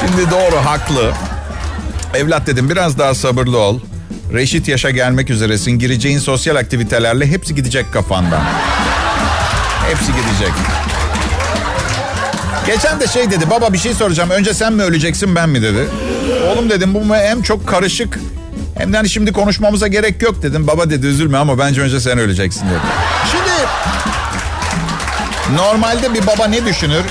Şimdi 0.00 0.30
doğru 0.30 0.56
haklı. 0.56 1.12
Evlat 2.14 2.46
dedim 2.46 2.70
biraz 2.70 2.98
daha 2.98 3.14
sabırlı 3.14 3.58
ol. 3.58 3.80
Reşit 4.32 4.68
yaşa 4.68 4.90
gelmek 4.90 5.30
üzeresin. 5.30 5.78
Gireceğin 5.78 6.18
sosyal 6.18 6.56
aktivitelerle 6.56 7.26
hepsi 7.26 7.54
gidecek 7.54 7.92
kafandan. 7.92 8.42
Hepsi 9.88 10.06
gidecek. 10.06 10.52
Geçen 12.66 13.00
de 13.00 13.06
şey 13.06 13.30
dedi 13.30 13.50
baba 13.50 13.72
bir 13.72 13.78
şey 13.78 13.94
soracağım. 13.94 14.30
Önce 14.30 14.54
sen 14.54 14.72
mi 14.72 14.82
öleceksin 14.82 15.34
ben 15.34 15.48
mi 15.48 15.62
dedi. 15.62 15.88
Oğlum 16.52 16.70
dedim 16.70 16.94
bu 16.94 17.16
hem 17.16 17.42
çok 17.42 17.68
karışık 17.68 18.18
hem 18.78 18.92
de 18.92 18.96
hani 18.96 19.08
şimdi 19.08 19.32
konuşmamıza 19.32 19.88
gerek 19.88 20.22
yok 20.22 20.42
dedim. 20.42 20.66
Baba 20.66 20.90
dedi 20.90 21.06
üzülme 21.06 21.38
ama 21.38 21.58
bence 21.58 21.80
önce 21.80 22.00
sen 22.00 22.18
öleceksin 22.18 22.66
dedi. 22.66 22.78
Şimdi 23.30 23.52
normalde 25.56 26.14
bir 26.14 26.26
baba 26.26 26.46
ne 26.46 26.66
düşünür? 26.66 27.02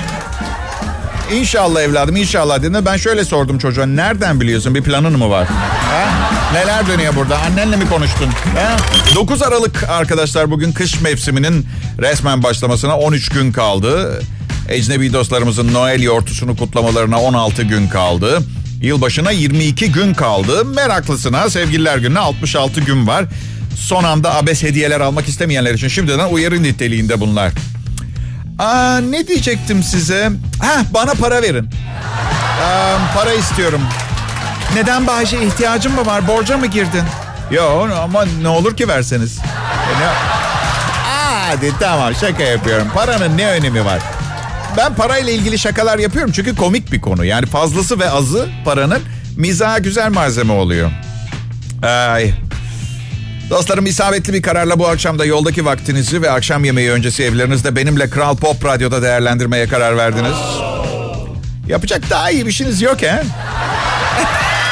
İnşallah 1.34 1.82
evladım 1.82 2.16
inşallah 2.16 2.58
dediğinde 2.58 2.86
ben 2.86 2.98
şöyle 2.98 3.26
sordum 3.26 3.58
çocuğa. 3.58 3.86
Nereden 3.86 4.42
biliyorsun 4.42 4.76
bir 4.76 4.82
planın 4.84 5.18
mı 5.18 5.30
var? 5.30 5.48
Ha? 5.92 6.06
Neler 6.54 6.88
dönüyor 6.88 7.16
burada? 7.16 7.38
Annenle 7.40 7.76
mi 7.78 7.90
konuştun? 7.90 8.28
Ha? 8.56 8.78
9 9.16 9.42
Aralık 9.42 9.84
arkadaşlar 9.90 10.52
bugün 10.52 10.72
kış 10.72 11.02
mevsiminin 11.02 11.68
resmen 12.00 12.44
başlamasına 12.44 12.98
13 12.98 13.30
gün 13.30 13.52
kaldı. 13.52 14.22
Ecnebi 14.70 15.14
dostlarımızın 15.14 15.74
Noel 15.74 16.02
yortusunu 16.02 16.58
kutlamalarına 16.58 17.22
16 17.22 17.64
gün 17.64 17.88
kaldı. 17.88 18.40
Yılbaşına 18.82 19.32
22 19.32 19.92
gün 19.92 20.14
kaldı. 20.14 20.66
Meraklısına 20.66 21.50
sevgililer 21.50 21.98
gününe 21.98 22.20
66 22.20 22.82
gün 22.82 23.08
var. 23.08 23.26
Son 23.78 24.04
anda 24.04 24.36
abes 24.36 24.64
hediyeler 24.64 25.00
almak 25.00 25.28
istemeyenler 25.28 25.74
için 25.74 25.88
şimdiden 25.88 26.30
uyarı 26.30 26.64
niteliğinde 26.64 27.20
bunlar. 27.20 27.52
Aa, 28.60 28.98
ne 28.98 29.28
diyecektim 29.28 29.84
size? 29.84 30.32
Ha, 30.62 30.82
bana 30.94 31.14
para 31.14 31.42
verin. 31.42 31.70
Aa, 32.64 32.98
para 33.16 33.34
istiyorum. 33.34 33.82
Neden 34.76 35.08
Bahçe 35.08 35.46
ihtiyacın 35.46 35.92
mı 35.96 36.06
var? 36.06 36.28
Borca 36.28 36.58
mı 36.58 36.66
girdin? 36.68 37.04
Yok 37.52 37.90
ama 38.04 38.26
ne 38.42 38.48
olur 38.48 38.78
ki 38.78 38.88
verseniz. 38.88 39.38
E 39.38 40.00
ne... 40.02 40.08
Hadi 41.48 41.72
tamam 41.80 42.16
şaka 42.16 42.44
yapıyorum. 42.44 42.88
Paranın 42.94 43.38
ne 43.38 43.48
önemi 43.48 43.86
var? 43.86 44.00
Ben 44.78 44.96
parayla 44.96 45.32
ilgili 45.32 45.60
şakalar 45.60 46.00
yapıyorum 46.00 46.32
çünkü 46.32 46.56
komik 46.56 46.92
bir 46.92 47.02
konu. 47.02 47.26
Yani 47.26 47.46
fazlası 47.46 48.00
ve 48.00 48.10
azı 48.10 48.50
paranın 48.66 49.02
mizaha 49.38 49.78
güzel 49.78 50.12
malzeme 50.12 50.54
oluyor. 50.54 50.92
Ay. 51.84 52.34
Dostlarım 53.50 53.86
isabetli 53.86 54.34
bir 54.34 54.42
kararla 54.42 54.80
bu 54.80 54.88
akşam 54.88 55.20
da 55.20 55.26
yoldaki 55.26 55.66
vaktinizi 55.66 56.22
ve 56.22 56.32
akşam 56.32 56.66
yemeği 56.66 56.92
öncesi 56.92 57.24
evlerinizde 57.24 57.76
benimle 57.76 58.10
Kral 58.10 58.36
Pop 58.38 58.66
Radyo'da 58.66 59.02
değerlendirmeye 59.02 59.68
karar 59.68 59.98
verdiniz. 59.98 60.36
Yapacak 61.68 62.10
daha 62.10 62.32
iyi 62.32 62.46
bir 62.48 62.52
şeyiniz 62.52 62.82
yok 62.82 63.02
he? 63.02 63.24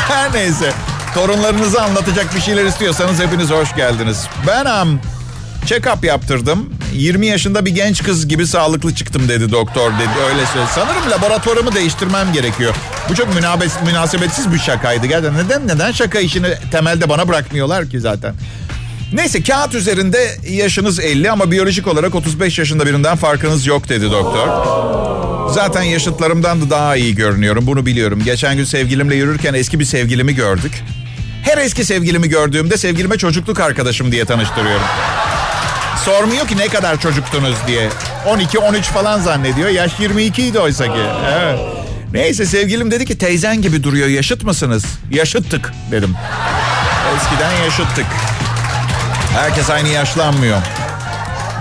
Her 0.07 0.33
neyse. 0.33 0.71
Torunlarınızı 1.13 1.81
anlatacak 1.81 2.35
bir 2.35 2.41
şeyler 2.41 2.65
istiyorsanız 2.65 3.19
hepiniz 3.19 3.49
hoş 3.49 3.75
geldiniz. 3.75 4.27
Ben 4.47 4.65
am 4.65 4.99
check-up 5.65 6.05
yaptırdım. 6.05 6.69
20 6.93 7.27
yaşında 7.27 7.65
bir 7.65 7.71
genç 7.71 8.03
kız 8.03 8.27
gibi 8.27 8.47
sağlıklı 8.47 8.95
çıktım 8.95 9.29
dedi 9.29 9.51
doktor 9.51 9.91
dedi. 9.91 10.09
Öyle 10.29 10.45
söyledi. 10.45 10.71
Sanırım 10.75 11.11
laboratuvarımı 11.11 11.75
değiştirmem 11.75 12.33
gerekiyor. 12.33 12.75
Bu 13.09 13.15
çok 13.15 13.35
münabes, 13.35 13.73
münasebetsiz 13.85 14.53
bir 14.53 14.59
şakaydı. 14.59 15.07
Gerçekten 15.07 15.45
neden 15.45 15.67
neden 15.67 15.91
şaka 15.91 16.19
işini 16.19 16.47
temelde 16.71 17.09
bana 17.09 17.27
bırakmıyorlar 17.27 17.89
ki 17.89 17.99
zaten. 17.99 18.33
Neyse 19.13 19.43
kağıt 19.43 19.75
üzerinde 19.75 20.37
yaşınız 20.49 20.99
50 20.99 21.31
ama 21.31 21.51
biyolojik 21.51 21.87
olarak 21.87 22.15
35 22.15 22.59
yaşında 22.59 22.85
birinden 22.85 23.15
farkınız 23.15 23.65
yok 23.65 23.89
dedi 23.89 24.11
doktor. 24.11 24.47
Zaten 25.53 25.81
yaşıtlarımdan 25.81 26.61
da 26.61 26.69
daha 26.69 26.95
iyi 26.95 27.15
görünüyorum 27.15 27.67
bunu 27.67 27.85
biliyorum. 27.85 28.21
Geçen 28.25 28.57
gün 28.57 28.63
sevgilimle 28.63 29.15
yürürken 29.15 29.53
eski 29.53 29.79
bir 29.79 29.85
sevgilimi 29.85 30.35
gördük. 30.35 30.83
Her 31.43 31.57
eski 31.57 31.85
sevgilimi 31.85 32.29
gördüğümde 32.29 32.77
sevgilime 32.77 33.17
çocukluk 33.17 33.59
arkadaşım 33.59 34.11
diye 34.11 34.25
tanıştırıyorum. 34.25 34.85
Sormuyor 36.09 36.47
ki 36.47 36.57
ne 36.57 36.67
kadar 36.67 36.99
çocuktunuz 36.99 37.55
diye. 37.67 37.89
12-13 38.27 38.81
falan 38.81 39.19
zannediyor. 39.19 39.69
Yaş 39.69 39.99
22 39.99 40.43
idi 40.43 40.59
oysa 40.59 40.85
ki. 40.85 40.99
Evet. 41.33 41.59
Neyse 42.13 42.45
sevgilim 42.45 42.91
dedi 42.91 43.05
ki 43.05 43.17
teyzen 43.17 43.61
gibi 43.61 43.83
duruyor 43.83 44.07
yaşıt 44.07 44.43
mısınız? 44.43 44.85
Yaşıttık 45.11 45.73
dedim. 45.91 46.15
Eskiden 47.15 47.63
yaşıttık. 47.63 48.05
Herkes 49.33 49.69
aynı 49.69 49.87
yaşlanmıyor. 49.87 50.57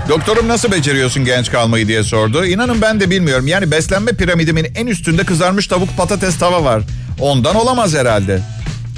Doktorum 0.08 0.48
nasıl 0.48 0.72
beceriyorsun 0.72 1.24
genç 1.24 1.50
kalmayı 1.50 1.88
diye 1.88 2.02
sordu. 2.02 2.44
İnanın 2.44 2.82
ben 2.82 3.00
de 3.00 3.10
bilmiyorum. 3.10 3.46
Yani 3.46 3.70
beslenme 3.70 4.12
piramidimin 4.12 4.66
en 4.74 4.86
üstünde 4.86 5.24
kızarmış 5.24 5.66
tavuk 5.66 5.96
patates 5.96 6.38
tava 6.38 6.64
var. 6.64 6.82
Ondan 7.20 7.56
olamaz 7.56 7.94
herhalde. 7.94 8.40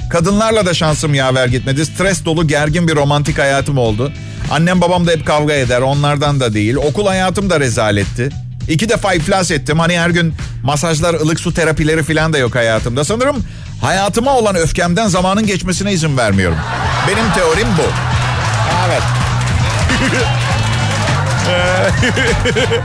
Kadınlarla 0.09 0.65
da 0.65 0.73
şansım 0.73 1.13
yaver 1.13 1.47
gitmedi. 1.47 1.85
Stres 1.85 2.25
dolu 2.25 2.47
gergin 2.47 2.87
bir 2.87 2.95
romantik 2.95 3.37
hayatım 3.37 3.77
oldu. 3.77 4.11
Annem 4.51 4.81
babam 4.81 5.07
da 5.07 5.11
hep 5.11 5.27
kavga 5.27 5.53
eder. 5.53 5.81
Onlardan 5.81 6.39
da 6.39 6.53
değil. 6.53 6.75
Okul 6.75 7.07
hayatım 7.07 7.49
da 7.49 7.59
rezaletti. 7.59 8.29
İki 8.69 8.89
defa 8.89 9.13
iflas 9.13 9.51
ettim. 9.51 9.79
Hani 9.79 9.99
her 9.99 10.09
gün 10.09 10.33
masajlar, 10.63 11.13
ılık 11.13 11.39
su 11.39 11.53
terapileri 11.53 12.03
falan 12.03 12.33
da 12.33 12.37
yok 12.37 12.55
hayatımda. 12.55 13.03
Sanırım 13.03 13.43
hayatıma 13.81 14.37
olan 14.37 14.55
öfkemden 14.55 15.07
zamanın 15.07 15.47
geçmesine 15.47 15.93
izin 15.93 16.17
vermiyorum. 16.17 16.57
Benim 17.07 17.33
teorim 17.33 17.67
bu. 17.77 17.83
Evet. 18.87 19.03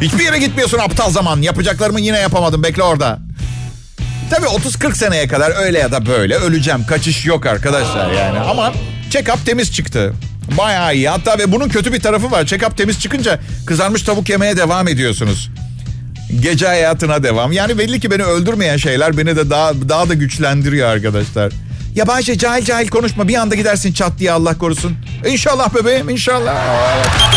Hiçbir 0.00 0.24
yere 0.24 0.38
gitmiyorsun 0.38 0.78
aptal 0.78 1.10
zaman. 1.10 1.42
Yapacaklarımı 1.42 2.00
yine 2.00 2.18
yapamadım. 2.18 2.62
Bekle 2.62 2.82
orada. 2.82 3.18
Tabii 4.30 4.46
30-40 4.46 4.94
seneye 4.94 5.28
kadar 5.28 5.64
öyle 5.64 5.78
ya 5.78 5.92
da 5.92 6.06
böyle 6.06 6.34
öleceğim. 6.36 6.86
Kaçış 6.86 7.26
yok 7.26 7.46
arkadaşlar 7.46 8.10
yani. 8.12 8.40
Ama 8.40 8.72
check-up 9.10 9.44
temiz 9.46 9.72
çıktı. 9.72 10.12
Bayağı 10.58 10.94
iyi. 10.94 11.08
Hatta 11.08 11.38
ve 11.38 11.52
bunun 11.52 11.68
kötü 11.68 11.92
bir 11.92 12.00
tarafı 12.00 12.30
var. 12.30 12.42
Check-up 12.42 12.76
temiz 12.76 13.00
çıkınca 13.00 13.40
kızarmış 13.66 14.02
tavuk 14.02 14.28
yemeye 14.28 14.56
devam 14.56 14.88
ediyorsunuz. 14.88 15.50
Gece 16.40 16.66
hayatına 16.66 17.22
devam. 17.22 17.52
Yani 17.52 17.78
belli 17.78 18.00
ki 18.00 18.10
beni 18.10 18.22
öldürmeyen 18.24 18.76
şeyler 18.76 19.18
beni 19.18 19.36
de 19.36 19.50
daha 19.50 19.72
daha 19.88 20.08
da 20.08 20.14
güçlendiriyor 20.14 20.88
arkadaşlar. 20.88 21.52
Ya 21.94 22.06
Bayce 22.08 22.38
cahil 22.38 22.64
cahil 22.64 22.88
konuşma. 22.88 23.28
Bir 23.28 23.34
anda 23.34 23.54
gidersin 23.54 23.92
çat 23.92 24.18
diye 24.18 24.32
Allah 24.32 24.58
korusun. 24.58 24.96
İnşallah 25.26 25.74
bebeğim 25.74 26.08
inşallah. 26.08 26.54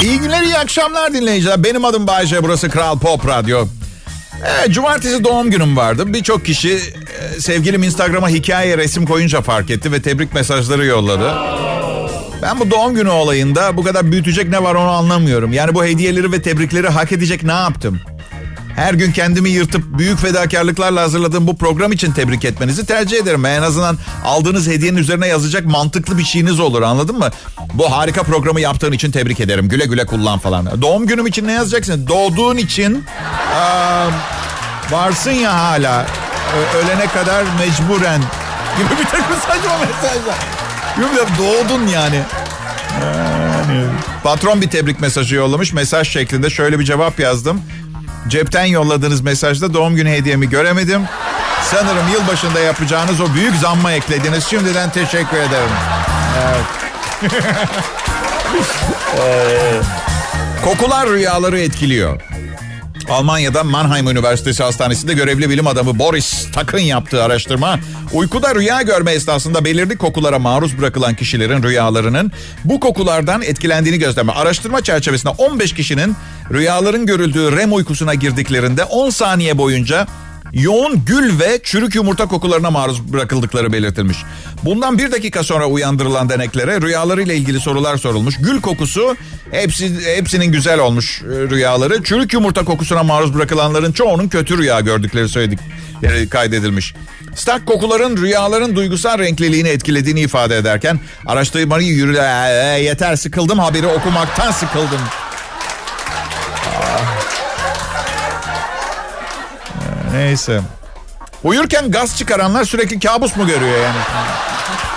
İyi 0.03 0.19
günler 0.19 0.43
iyi 0.43 0.57
akşamlar 0.57 1.13
dinleyiciler. 1.13 1.63
Benim 1.63 1.85
adım 1.85 2.07
Bayce 2.07 2.43
burası 2.43 2.69
Kral 2.69 2.99
Pop 2.99 3.27
Radyo. 3.27 3.67
Evet, 4.45 4.71
cumartesi 4.71 5.23
doğum 5.23 5.51
günüm 5.51 5.77
vardı. 5.77 6.13
Birçok 6.13 6.45
kişi 6.45 6.79
sevgilim 7.41 7.83
Instagram'a 7.83 8.29
hikaye 8.29 8.77
resim 8.77 9.05
koyunca 9.05 9.41
fark 9.41 9.69
etti 9.69 9.91
ve 9.91 10.01
tebrik 10.01 10.33
mesajları 10.33 10.85
yolladı. 10.85 11.33
Ben 12.41 12.59
bu 12.59 12.71
doğum 12.71 12.95
günü 12.95 13.09
olayında 13.09 13.77
bu 13.77 13.83
kadar 13.83 14.11
büyütecek 14.11 14.49
ne 14.49 14.63
var 14.63 14.75
onu 14.75 14.89
anlamıyorum. 14.89 15.53
Yani 15.53 15.75
bu 15.75 15.85
hediyeleri 15.85 16.31
ve 16.31 16.41
tebrikleri 16.41 16.89
hak 16.89 17.11
edecek 17.11 17.43
ne 17.43 17.51
yaptım? 17.51 17.99
Her 18.75 18.93
gün 18.93 19.11
kendimi 19.11 19.49
yırtıp 19.49 19.83
büyük 19.99 20.19
fedakarlıklarla 20.19 21.01
hazırladığım 21.01 21.47
bu 21.47 21.57
program 21.57 21.91
için 21.91 22.11
tebrik 22.11 22.45
etmenizi 22.45 22.85
tercih 22.85 23.17
ederim. 23.17 23.45
En 23.45 23.61
azından 23.61 23.97
aldığınız 24.25 24.67
hediyenin 24.67 24.97
üzerine 24.97 25.27
yazacak 25.27 25.65
mantıklı 25.65 26.17
bir 26.17 26.23
şeyiniz 26.23 26.59
olur 26.59 26.81
anladın 26.81 27.17
mı? 27.17 27.29
Bu 27.73 27.91
harika 27.91 28.23
programı 28.23 28.61
yaptığın 28.61 28.91
için 28.91 29.11
tebrik 29.11 29.39
ederim. 29.39 29.69
Güle 29.69 29.85
güle 29.85 30.05
kullan 30.05 30.39
falan. 30.39 30.81
Doğum 30.81 31.07
günüm 31.07 31.27
için 31.27 31.47
ne 31.47 31.51
yazacaksın? 31.51 32.07
Doğduğun 32.07 32.57
için 32.57 33.03
aa, 33.55 34.07
varsın 34.91 35.31
ya 35.31 35.53
hala. 35.53 36.05
Ölene 36.77 37.07
kadar 37.07 37.43
mecburen 37.43 38.21
gibi 38.77 38.89
bir 38.99 39.05
takım 39.05 39.35
saçma 39.47 39.77
mesajlar. 39.77 40.37
Yok 41.17 41.27
doğdun 41.39 41.87
yani. 41.87 42.19
yani. 43.01 43.83
Patron 44.23 44.61
bir 44.61 44.69
tebrik 44.69 45.01
mesajı 45.01 45.35
yollamış. 45.35 45.73
Mesaj 45.73 46.09
şeklinde 46.09 46.49
şöyle 46.49 46.79
bir 46.79 46.83
cevap 46.83 47.19
yazdım. 47.19 47.61
Cepten 48.27 48.65
yolladığınız 48.65 49.21
mesajda 49.21 49.73
doğum 49.73 49.95
günü 49.95 50.09
hediyemi 50.09 50.49
göremedim. 50.49 51.01
Sanırım 51.71 52.07
yılbaşında 52.13 52.59
yapacağınız 52.59 53.21
o 53.21 53.33
büyük 53.33 53.55
zamma 53.55 53.91
eklediniz. 53.91 54.45
Şimdiden 54.45 54.89
teşekkür 54.89 55.37
ederim. 55.37 55.69
Evet. 56.47 56.65
Kokular 60.63 61.09
rüyaları 61.09 61.59
etkiliyor. 61.59 62.21
Almanya'da 63.09 63.63
Mannheim 63.63 64.07
Üniversitesi 64.07 64.63
Hastanesi'nde 64.63 65.13
görevli 65.13 65.49
bilim 65.49 65.67
adamı 65.67 65.99
Boris 65.99 66.51
Takın 66.51 66.79
yaptığı 66.79 67.23
araştırma 67.23 67.79
uykuda 68.13 68.55
rüya 68.55 68.81
görme 68.81 69.11
esnasında 69.11 69.65
belirli 69.65 69.97
kokulara 69.97 70.39
maruz 70.39 70.79
bırakılan 70.79 71.15
kişilerin 71.15 71.63
rüyalarının 71.63 72.31
bu 72.65 72.79
kokulardan 72.79 73.41
etkilendiğini 73.41 73.99
gözleme. 73.99 74.31
Araştırma 74.31 74.81
çerçevesinde 74.81 75.33
15 75.37 75.73
kişinin 75.73 76.15
rüyaların 76.51 77.05
görüldüğü 77.05 77.57
REM 77.57 77.73
uykusuna 77.73 78.13
girdiklerinde 78.13 78.83
10 78.83 79.09
saniye 79.09 79.57
boyunca 79.57 80.07
yoğun 80.53 81.05
gül 81.05 81.39
ve 81.39 81.59
çürük 81.63 81.95
yumurta 81.95 82.27
kokularına 82.27 82.71
maruz 82.71 83.13
bırakıldıkları 83.13 83.73
belirtilmiş. 83.73 84.17
Bundan 84.63 84.97
bir 84.97 85.11
dakika 85.11 85.43
sonra 85.43 85.65
uyandırılan 85.65 86.29
deneklere 86.29 86.81
rüyalarıyla 86.81 87.33
ilgili 87.33 87.59
sorular 87.59 87.97
sorulmuş. 87.97 88.37
Gül 88.37 88.61
kokusu 88.61 89.15
hepsi, 89.51 90.15
hepsinin 90.15 90.51
güzel 90.51 90.79
olmuş 90.79 91.21
e, 91.21 91.25
rüyaları. 91.25 92.03
Çürük 92.03 92.33
yumurta 92.33 92.65
kokusuna 92.65 93.03
maruz 93.03 93.33
bırakılanların 93.33 93.91
çoğunun 93.91 94.27
kötü 94.27 94.57
rüya 94.57 94.79
gördükleri 94.79 95.29
söyledik 95.29 95.59
yani 96.01 96.29
kaydedilmiş. 96.29 96.93
Stark 97.35 97.65
kokuların 97.65 98.17
rüyaların 98.17 98.75
duygusal 98.75 99.19
renkliliğini 99.19 99.67
etkilediğini 99.67 100.19
ifade 100.19 100.57
ederken 100.57 100.99
araştırmayı 101.25 101.87
yürü 101.87 102.13
yeter 102.83 103.15
sıkıldım 103.15 103.59
haberi 103.59 103.87
okumaktan 103.87 104.51
sıkıldım. 104.51 104.99
Neyse. 110.11 110.61
Uyurken 111.43 111.91
gaz 111.91 112.17
çıkaranlar 112.17 112.63
sürekli 112.63 112.99
kabus 112.99 113.35
mu 113.35 113.47
görüyor 113.47 113.77
yani? 113.77 113.97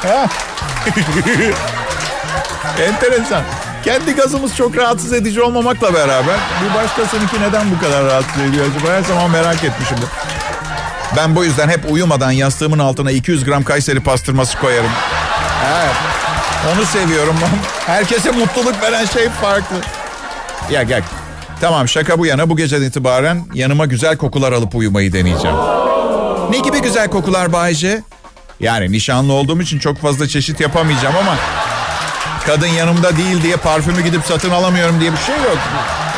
Enteresan. 2.87 3.43
Kendi 3.85 4.15
gazımız 4.15 4.57
çok 4.57 4.77
rahatsız 4.77 5.13
edici 5.13 5.43
olmamakla 5.43 5.95
beraber 5.95 6.37
bir 6.65 6.75
başkasınınki 6.75 7.41
neden 7.41 7.71
bu 7.71 7.81
kadar 7.81 8.05
rahatsız 8.05 8.43
ediyor 8.43 8.67
acaba? 8.77 8.93
Her 8.93 9.03
zaman 9.03 9.31
merak 9.31 9.65
etmişimdir. 9.65 10.09
Ben 11.17 11.37
bu 11.37 11.45
yüzden 11.45 11.69
hep 11.69 11.93
uyumadan 11.93 12.31
yastığımın 12.31 12.79
altına 12.79 13.11
200 13.11 13.45
gram 13.45 13.65
Kayseri 13.65 14.01
pastırması 14.01 14.59
koyarım. 14.59 14.91
Evet. 15.83 15.95
Onu 16.75 16.87
seviyorum. 16.87 17.37
Herkese 17.87 18.31
mutluluk 18.31 18.83
veren 18.83 19.05
şey 19.05 19.29
farklı. 19.29 19.77
Ya 20.71 20.83
gel. 20.83 21.03
Tamam 21.61 21.89
şaka 21.89 22.19
bu 22.19 22.27
yana 22.27 22.51
bu 22.51 22.57
geceden 22.57 22.87
itibaren 22.87 23.45
yanıma 23.55 23.87
güzel 23.87 24.17
kokular 24.17 24.53
alıp 24.53 24.75
uyumayı 24.75 25.13
deneyeceğim. 25.13 25.57
Ne 26.51 26.59
gibi 26.59 26.81
güzel 26.83 27.09
kokular 27.09 27.53
Bayce? 27.53 28.03
Yani 28.61 28.93
nişanlı 28.93 29.33
olduğum 29.33 29.61
için 29.63 29.79
çok 29.79 29.99
fazla 29.99 30.29
çeşit 30.29 30.61
yapamayacağım 30.61 31.17
ama 31.17 31.37
kadın 32.47 32.67
yanımda 32.67 33.17
değil 33.17 33.43
diye 33.43 33.57
parfümü 33.57 34.03
gidip 34.03 34.23
satın 34.25 34.51
alamıyorum 34.51 35.01
diye 35.01 35.13
bir 35.13 35.17
şey 35.19 35.35
yok. 35.37 35.59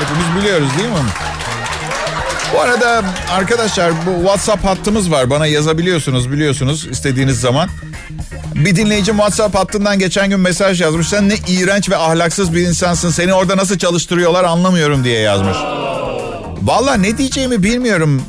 Hepimiz 0.01 0.37
biliyoruz 0.45 0.69
değil 0.79 0.89
mi? 0.89 0.95
Bu 2.55 2.61
arada 2.61 3.03
arkadaşlar 3.33 3.93
bu 4.07 4.21
WhatsApp 4.21 4.65
hattımız 4.65 5.11
var. 5.11 5.31
Bana 5.31 5.47
yazabiliyorsunuz 5.47 6.33
biliyorsunuz 6.33 6.87
istediğiniz 6.87 7.41
zaman. 7.41 7.69
Bir 8.55 8.77
dinleyicim 8.77 9.17
WhatsApp 9.17 9.55
hattından 9.55 9.99
geçen 9.99 10.31
gün 10.31 10.41
mesaj 10.41 10.81
yazmış. 10.81 11.09
Sen 11.09 11.29
ne 11.29 11.35
iğrenç 11.49 11.91
ve 11.91 11.97
ahlaksız 11.97 12.55
bir 12.55 12.61
insansın. 12.61 13.11
Seni 13.11 13.35
orada 13.35 13.57
nasıl 13.57 13.79
çalıştırıyorlar 13.79 14.45
anlamıyorum 14.45 15.05
diye 15.05 15.21
yazmış. 15.21 15.57
Valla 16.63 16.95
ne 16.95 17.19
diyeceğimi 17.19 17.63
bilmiyorum. 17.63 18.23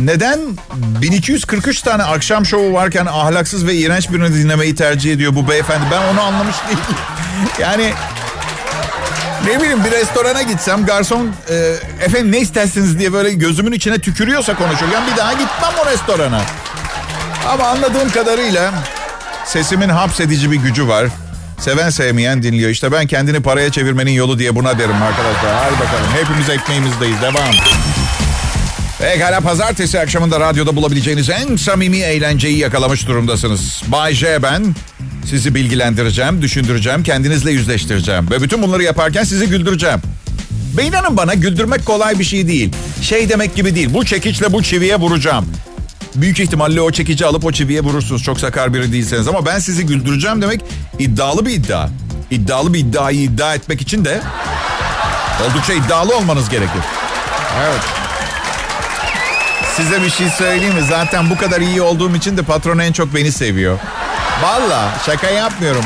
Neden 0.00 0.40
1243 0.74 1.82
tane 1.82 2.02
akşam 2.02 2.46
şovu 2.46 2.72
varken 2.72 3.06
ahlaksız 3.06 3.66
ve 3.66 3.74
iğrenç 3.74 4.10
birini 4.10 4.34
dinlemeyi 4.34 4.74
tercih 4.74 5.12
ediyor 5.12 5.34
bu 5.34 5.48
beyefendi? 5.48 5.84
Ben 5.90 6.12
onu 6.12 6.20
anlamış 6.20 6.56
değilim. 6.68 6.82
yani 7.60 7.92
ne 9.46 9.60
bileyim 9.60 9.84
bir 9.84 9.90
restorana 9.90 10.42
gitsem 10.42 10.86
garson 10.86 11.30
e, 11.50 11.54
efendim 12.04 12.32
ne 12.32 12.38
istersiniz 12.38 12.98
diye 12.98 13.12
böyle 13.12 13.32
gözümün 13.32 13.72
içine 13.72 13.98
tükürüyorsa 13.98 14.56
konuşurken 14.56 15.02
bir 15.12 15.16
daha 15.16 15.32
gitmem 15.32 15.72
o 15.82 15.90
restorana. 15.90 16.40
Ama 17.48 17.64
anladığım 17.64 18.10
kadarıyla 18.10 18.74
sesimin 19.46 19.88
hapsedici 19.88 20.50
bir 20.50 20.56
gücü 20.56 20.88
var. 20.88 21.06
Seven 21.58 21.90
sevmeyen 21.90 22.42
dinliyor. 22.42 22.70
İşte 22.70 22.92
ben 22.92 23.06
kendini 23.06 23.40
paraya 23.40 23.72
çevirmenin 23.72 24.10
yolu 24.10 24.38
diye 24.38 24.54
buna 24.54 24.78
derim 24.78 25.02
arkadaşlar. 25.02 25.54
Hadi 25.54 25.72
bakalım 25.72 26.10
hepimiz 26.20 26.48
ekmeğimizdeyiz. 26.48 27.22
Devam. 27.22 27.54
Pekala 28.98 29.40
pazartesi 29.40 30.00
akşamında 30.00 30.40
radyoda 30.40 30.76
bulabileceğiniz 30.76 31.30
en 31.30 31.56
samimi 31.56 31.98
eğlenceyi 31.98 32.58
yakalamış 32.58 33.06
durumdasınız. 33.06 33.82
Bay 33.86 34.14
J 34.14 34.42
ben. 34.42 34.74
Sizi 35.26 35.54
bilgilendireceğim, 35.54 36.42
düşündüreceğim, 36.42 37.02
kendinizle 37.02 37.50
yüzleştireceğim. 37.50 38.30
Ve 38.30 38.42
bütün 38.42 38.62
bunları 38.62 38.82
yaparken 38.82 39.24
sizi 39.24 39.46
güldüreceğim. 39.46 40.00
Ve 40.76 40.84
inanın 40.84 41.16
bana 41.16 41.34
güldürmek 41.34 41.86
kolay 41.86 42.18
bir 42.18 42.24
şey 42.24 42.48
değil. 42.48 42.72
Şey 43.02 43.28
demek 43.28 43.54
gibi 43.54 43.74
değil. 43.74 43.88
Bu 43.94 44.04
çekiçle 44.04 44.52
bu 44.52 44.62
çiviye 44.62 44.96
vuracağım. 44.96 45.46
Büyük 46.14 46.40
ihtimalle 46.40 46.80
o 46.80 46.90
çekici 46.90 47.26
alıp 47.26 47.44
o 47.44 47.52
çiviye 47.52 47.80
vurursunuz. 47.80 48.22
Çok 48.22 48.40
sakar 48.40 48.74
biri 48.74 48.92
değilseniz. 48.92 49.28
Ama 49.28 49.46
ben 49.46 49.58
sizi 49.58 49.86
güldüreceğim 49.86 50.42
demek 50.42 50.60
iddialı 50.98 51.46
bir 51.46 51.50
iddia. 51.50 51.88
İddialı 52.30 52.74
bir 52.74 52.78
iddiayı 52.78 53.20
iddia 53.20 53.54
etmek 53.54 53.80
için 53.80 54.04
de 54.04 54.20
oldukça 55.48 55.72
iddialı 55.72 56.16
olmanız 56.16 56.48
gerekir. 56.48 56.82
Evet. 57.62 57.80
Size 59.76 60.02
bir 60.02 60.10
şey 60.10 60.28
söyleyeyim 60.28 60.74
mi? 60.74 60.82
Zaten 60.88 61.30
bu 61.30 61.36
kadar 61.36 61.60
iyi 61.60 61.82
olduğum 61.82 62.16
için 62.16 62.36
de 62.36 62.42
patron 62.42 62.78
en 62.78 62.92
çok 62.92 63.14
beni 63.14 63.32
seviyor. 63.32 63.78
Valla 64.42 64.88
şaka 65.06 65.30
yapmıyorum. 65.30 65.84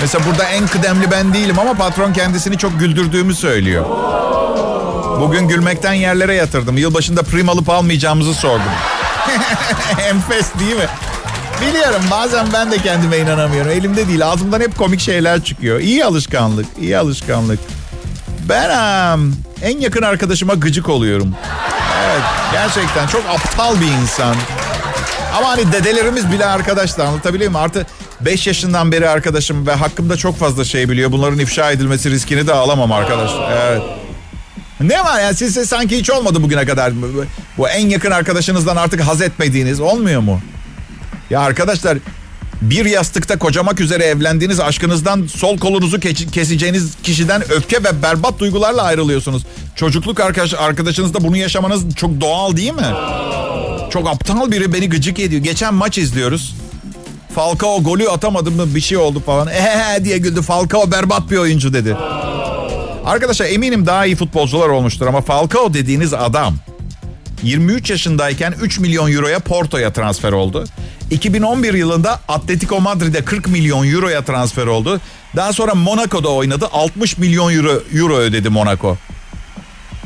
Mesela 0.00 0.24
burada 0.26 0.44
en 0.44 0.66
kıdemli 0.66 1.10
ben 1.10 1.34
değilim 1.34 1.58
ama 1.58 1.74
patron 1.74 2.12
kendisini 2.12 2.58
çok 2.58 2.80
güldürdüğümü 2.80 3.34
söylüyor. 3.34 3.84
Bugün 5.20 5.48
gülmekten 5.48 5.92
yerlere 5.92 6.34
yatırdım. 6.34 6.78
Yılbaşında 6.78 7.22
prim 7.22 7.48
alıp 7.48 7.68
almayacağımızı 7.70 8.34
sordum. 8.34 8.72
Enfes 10.08 10.46
değil 10.60 10.76
mi? 10.76 10.86
Biliyorum 11.60 12.02
bazen 12.10 12.46
ben 12.52 12.70
de 12.70 12.78
kendime 12.78 13.18
inanamıyorum. 13.18 13.70
Elimde 13.70 14.08
değil 14.08 14.26
ağzımdan 14.26 14.60
hep 14.60 14.78
komik 14.78 15.00
şeyler 15.00 15.44
çıkıyor. 15.44 15.80
İyi 15.80 16.04
alışkanlık, 16.04 16.66
iyi 16.80 16.98
alışkanlık. 16.98 17.58
Ben 18.48 18.68
um, 19.14 19.36
en 19.62 19.78
yakın 19.78 20.02
arkadaşıma 20.02 20.54
gıcık 20.54 20.88
oluyorum. 20.88 21.34
Evet 22.04 22.22
gerçekten 22.52 23.06
çok 23.06 23.22
aptal 23.28 23.80
bir 23.80 23.86
insan. 24.02 24.36
Ama 25.38 25.48
hani 25.48 25.72
dedelerimiz 25.72 26.32
bile 26.32 26.46
arkadaşlar 26.46 27.04
anlatabiliyor 27.04 27.50
muyum? 27.50 27.64
Artı 27.64 27.86
5 28.20 28.46
yaşından 28.46 28.92
beri 28.92 29.08
arkadaşım 29.08 29.66
ve 29.66 29.74
hakkımda 29.74 30.16
çok 30.16 30.38
fazla 30.38 30.64
şey 30.64 30.88
biliyor. 30.88 31.12
Bunların 31.12 31.38
ifşa 31.38 31.70
edilmesi 31.70 32.10
riskini 32.10 32.46
de 32.46 32.52
alamam 32.52 32.92
arkadaşlar. 32.92 33.52
Evet. 33.52 33.82
Ne 34.80 35.04
var 35.04 35.20
ya 35.20 35.34
sizse 35.34 35.64
sanki 35.64 35.98
hiç 35.98 36.10
olmadı 36.10 36.42
bugüne 36.42 36.66
kadar. 36.66 36.92
Bu 37.58 37.68
en 37.68 37.88
yakın 37.88 38.10
arkadaşınızdan 38.10 38.76
artık 38.76 39.00
haz 39.00 39.22
etmediğiniz 39.22 39.80
olmuyor 39.80 40.20
mu? 40.20 40.40
Ya 41.30 41.40
arkadaşlar 41.40 41.98
bir 42.62 42.84
yastıkta 42.84 43.38
kocamak 43.38 43.80
üzere 43.80 44.04
evlendiğiniz 44.04 44.60
aşkınızdan 44.60 45.26
sol 45.26 45.58
kolunuzu 45.58 46.00
keseceğiniz 46.32 46.92
kişiden 47.02 47.42
öfke 47.52 47.84
ve 47.84 48.02
berbat 48.02 48.38
duygularla 48.38 48.82
ayrılıyorsunuz. 48.82 49.42
Çocukluk 49.76 50.20
arkadaş, 50.20 50.54
arkadaşınızda 50.54 51.24
bunu 51.24 51.36
yaşamanız 51.36 51.94
çok 51.94 52.20
doğal 52.20 52.56
değil 52.56 52.72
mi? 52.72 52.94
Çok 53.90 54.08
aptal 54.08 54.50
biri 54.50 54.72
beni 54.72 54.88
gıcık 54.88 55.18
ediyor. 55.18 55.42
Geçen 55.42 55.74
maç 55.74 55.98
izliyoruz. 55.98 56.54
Falcao 57.34 57.82
golü 57.82 58.08
atamadı 58.08 58.50
mı 58.50 58.74
bir 58.74 58.80
şey 58.80 58.98
oldu 58.98 59.22
falan. 59.26 59.48
Ehe 59.52 60.04
diye 60.04 60.18
güldü. 60.18 60.42
Falcao 60.42 60.90
berbat 60.90 61.30
bir 61.30 61.36
oyuncu 61.36 61.72
dedi. 61.72 61.96
Arkadaşlar 63.04 63.46
eminim 63.46 63.86
daha 63.86 64.06
iyi 64.06 64.16
futbolcular 64.16 64.68
olmuştur 64.68 65.06
ama 65.06 65.20
Falcao 65.20 65.74
dediğiniz 65.74 66.14
adam 66.14 66.54
23 67.42 67.90
yaşındayken 67.90 68.54
3 68.62 68.78
milyon 68.78 69.12
euroya 69.12 69.38
Porto'ya 69.38 69.92
transfer 69.92 70.32
oldu. 70.32 70.64
2011 71.10 71.74
yılında 71.74 72.20
Atletico 72.28 72.80
Madrid'e 72.80 73.24
40 73.24 73.48
milyon 73.48 73.92
euroya 73.92 74.24
transfer 74.24 74.66
oldu. 74.66 75.00
Daha 75.36 75.52
sonra 75.52 75.74
Monaco'da 75.74 76.28
oynadı. 76.28 76.68
60 76.72 77.18
milyon 77.18 77.52
euro, 77.52 77.82
euro 77.94 78.16
ödedi 78.16 78.48
Monaco. 78.48 78.96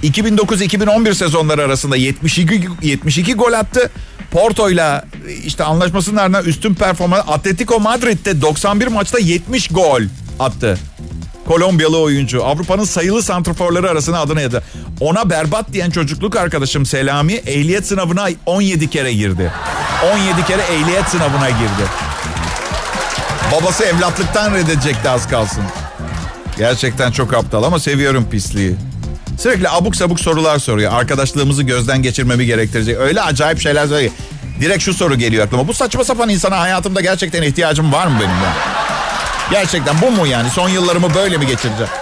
2009-2011 0.02 1.14
sezonları 1.14 1.62
arasında 1.62 1.96
72 1.96 2.68
72 2.82 3.34
gol 3.34 3.52
attı. 3.52 3.90
Porto 4.30 4.70
ile 4.70 5.02
işte 5.44 5.64
anlaşmasının 5.64 6.16
ardından 6.16 6.44
üstün 6.44 6.74
performans 6.74 7.24
Atletico 7.28 7.80
Madrid'de 7.80 8.42
91 8.42 8.87
maçta 8.87 9.18
70 9.18 9.68
gol 9.68 10.02
attı. 10.40 10.78
Kolombiyalı 11.48 11.98
oyuncu. 11.98 12.44
Avrupa'nın 12.44 12.84
sayılı 12.84 13.22
santraforları 13.22 13.90
arasına 13.90 14.20
adını 14.20 14.42
yadı. 14.42 14.62
Ona 15.00 15.30
berbat 15.30 15.72
diyen 15.72 15.90
çocukluk 15.90 16.37
arkadaşım 16.37 16.87
Selami 16.87 17.32
ehliyet 17.32 17.87
sınavına 17.87 18.28
17 18.46 18.90
kere 18.90 19.12
girdi. 19.12 19.52
17 20.14 20.44
kere 20.46 20.62
ehliyet 20.62 21.08
sınavına 21.08 21.50
girdi. 21.50 21.84
Babası 23.52 23.84
evlatlıktan 23.84 24.54
reddedecekti 24.54 25.11
az 25.11 25.28
kalsın. 25.28 25.64
Gerçekten 26.58 27.12
çok 27.12 27.34
aptal 27.34 27.62
ama 27.62 27.80
seviyorum 27.80 28.28
pisliği. 28.30 28.74
Sürekli 29.38 29.68
abuk 29.68 29.96
sabuk 29.96 30.20
sorular 30.20 30.58
soruyor. 30.58 30.92
Arkadaşlığımızı 30.92 31.62
gözden 31.62 32.02
geçirmemi 32.02 32.46
gerektirecek. 32.46 32.98
Öyle 32.98 33.22
acayip 33.22 33.61
şeyler 33.61 33.87
söylüyor. 33.87 34.12
Direkt 34.61 34.82
şu 34.82 34.94
soru 34.94 35.18
geliyor 35.18 35.46
aklıma. 35.46 35.68
Bu 35.68 35.74
saçma 35.74 36.04
sapan 36.04 36.28
insana 36.28 36.61
hayatımda 36.61 37.00
gerçekten 37.00 37.42
ihtiyacım 37.42 37.92
var 37.92 38.06
mı 38.06 38.14
benim 38.20 38.30
ya? 38.30 38.88
Gerçekten 39.50 39.96
bu 40.02 40.11
mu 40.11 40.26
yani? 40.26 40.50
Son 40.50 40.68
yıllarımı 40.68 41.14
böyle 41.14 41.37
mi 41.37 41.46
geçireceğim? 41.46 41.92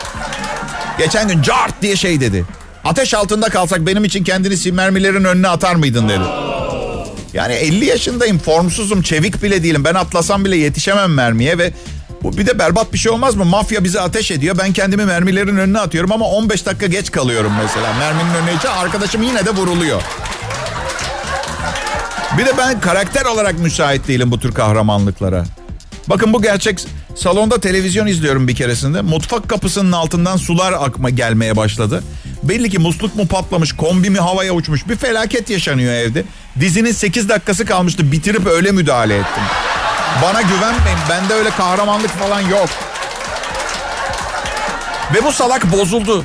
Geçen 0.98 1.28
gün 1.28 1.42
cart 1.42 1.82
diye 1.82 1.96
şey 1.96 2.20
dedi. 2.20 2.44
Ateş 2.84 3.14
altında 3.14 3.48
kalsak 3.48 3.86
benim 3.86 4.04
için 4.04 4.24
kendini 4.24 4.72
mermilerin 4.72 5.24
önüne 5.24 5.48
atar 5.48 5.74
mıydın 5.74 6.08
dedi. 6.08 6.24
Yani 7.32 7.52
50 7.52 7.84
yaşındayım, 7.84 8.38
formsuzum, 8.38 9.02
çevik 9.02 9.42
bile 9.42 9.62
değilim. 9.62 9.84
Ben 9.84 9.94
atlasam 9.94 10.44
bile 10.44 10.56
yetişemem 10.56 11.14
mermiye 11.14 11.58
ve 11.58 11.72
bu 12.22 12.38
bir 12.38 12.46
de 12.46 12.58
berbat 12.58 12.92
bir 12.92 12.98
şey 12.98 13.12
olmaz 13.12 13.34
mı? 13.34 13.44
Mafya 13.44 13.84
bizi 13.84 14.00
ateş 14.00 14.30
ediyor. 14.30 14.58
Ben 14.58 14.72
kendimi 14.72 15.04
mermilerin 15.04 15.56
önüne 15.56 15.78
atıyorum 15.78 16.12
ama 16.12 16.26
15 16.26 16.66
dakika 16.66 16.86
geç 16.86 17.10
kalıyorum 17.10 17.52
mesela. 17.62 17.94
Merminin 17.98 18.34
önüne 18.34 18.54
için 18.54 18.68
arkadaşım 18.68 19.22
yine 19.22 19.46
de 19.46 19.50
vuruluyor. 19.50 20.02
Bir 22.38 22.46
de 22.46 22.52
ben 22.58 22.80
karakter 22.80 23.24
olarak 23.24 23.58
müsait 23.58 24.08
değilim 24.08 24.30
bu 24.30 24.40
tür 24.40 24.54
kahramanlıklara. 24.54 25.44
Bakın 26.08 26.32
bu 26.32 26.42
gerçek. 26.42 26.86
Salonda 27.16 27.60
televizyon 27.60 28.06
izliyorum 28.06 28.48
bir 28.48 28.54
keresinde. 28.54 29.00
Mutfak 29.00 29.48
kapısının 29.48 29.92
altından 29.92 30.36
sular 30.36 30.72
akma 30.72 31.10
gelmeye 31.10 31.56
başladı. 31.56 32.02
Belli 32.42 32.70
ki 32.70 32.78
musluk 32.78 33.16
mu 33.16 33.26
patlamış, 33.26 33.72
kombi 33.72 34.10
mi 34.10 34.18
havaya 34.18 34.52
uçmuş. 34.52 34.88
Bir 34.88 34.96
felaket 34.96 35.50
yaşanıyor 35.50 35.92
evde. 35.92 36.24
Dizinin 36.60 36.92
8 36.92 37.28
dakikası 37.28 37.64
kalmıştı. 37.64 38.12
Bitirip 38.12 38.46
öyle 38.46 38.72
müdahale 38.72 39.14
ettim. 39.16 39.42
Bana 40.22 40.42
güvenmeyin. 40.42 40.98
Bende 41.10 41.34
öyle 41.34 41.50
kahramanlık 41.50 42.10
falan 42.10 42.40
yok. 42.40 42.68
Ve 45.14 45.24
bu 45.24 45.32
salak 45.32 45.72
bozuldu. 45.72 46.24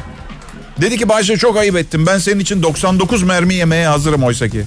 Dedi 0.81 0.97
ki 0.97 1.09
Bayşe 1.09 1.37
çok 1.37 1.57
ayıp 1.57 1.77
ettim. 1.77 2.05
Ben 2.07 2.17
senin 2.17 2.39
için 2.39 2.63
99 2.63 3.23
mermi 3.23 3.53
yemeye 3.53 3.87
hazırım 3.87 4.23
oysa 4.23 4.49
ki. 4.49 4.63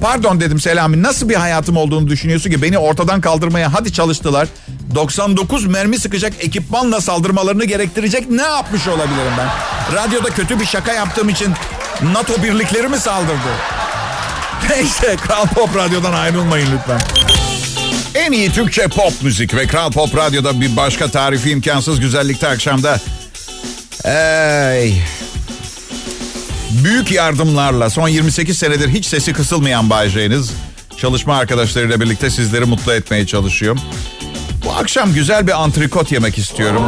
Pardon 0.00 0.40
dedim 0.40 0.60
Selami 0.60 1.02
nasıl 1.02 1.28
bir 1.28 1.34
hayatım 1.34 1.76
olduğunu 1.76 2.08
düşünüyorsun 2.08 2.50
ki 2.50 2.62
beni 2.62 2.78
ortadan 2.78 3.20
kaldırmaya 3.20 3.74
hadi 3.74 3.92
çalıştılar. 3.92 4.48
99 4.94 5.66
mermi 5.66 5.98
sıkacak 5.98 6.32
ekipmanla 6.40 7.00
saldırmalarını 7.00 7.64
gerektirecek 7.64 8.30
ne 8.30 8.42
yapmış 8.42 8.88
olabilirim 8.88 9.32
ben? 9.38 9.48
Radyoda 9.96 10.28
kötü 10.30 10.60
bir 10.60 10.66
şaka 10.66 10.92
yaptığım 10.92 11.28
için 11.28 11.54
NATO 12.02 12.42
birlikleri 12.42 12.88
mi 12.88 12.98
saldırdı? 12.98 13.52
Neyse 14.70 15.16
Kral 15.16 15.46
Pop 15.46 15.76
Radyo'dan 15.76 16.12
ayrılmayın 16.12 16.68
lütfen. 16.78 17.00
En 18.14 18.32
iyi 18.32 18.52
Türkçe 18.52 18.88
pop 18.88 19.12
müzik 19.22 19.54
ve 19.54 19.66
Kral 19.66 19.92
Pop 19.92 20.16
Radyo'da 20.16 20.60
bir 20.60 20.76
başka 20.76 21.10
tarifi 21.10 21.50
imkansız 21.50 22.00
güzellikte 22.00 22.48
akşamda. 22.48 23.00
Ey. 24.04 25.02
Büyük 26.70 27.10
yardımlarla 27.10 27.90
son 27.90 28.08
28 28.08 28.58
senedir 28.58 28.88
hiç 28.88 29.06
sesi 29.06 29.32
kısılmayan 29.32 29.90
Bay 29.90 30.08
J'niz 30.08 30.52
çalışma 30.96 31.36
arkadaşlarıyla 31.36 32.00
birlikte 32.00 32.30
sizleri 32.30 32.64
mutlu 32.64 32.92
etmeye 32.92 33.26
çalışıyor. 33.26 33.76
Bu 34.64 34.72
akşam 34.72 35.12
güzel 35.12 35.46
bir 35.46 35.62
antrikot 35.62 36.12
yemek 36.12 36.38
istiyorum. 36.38 36.82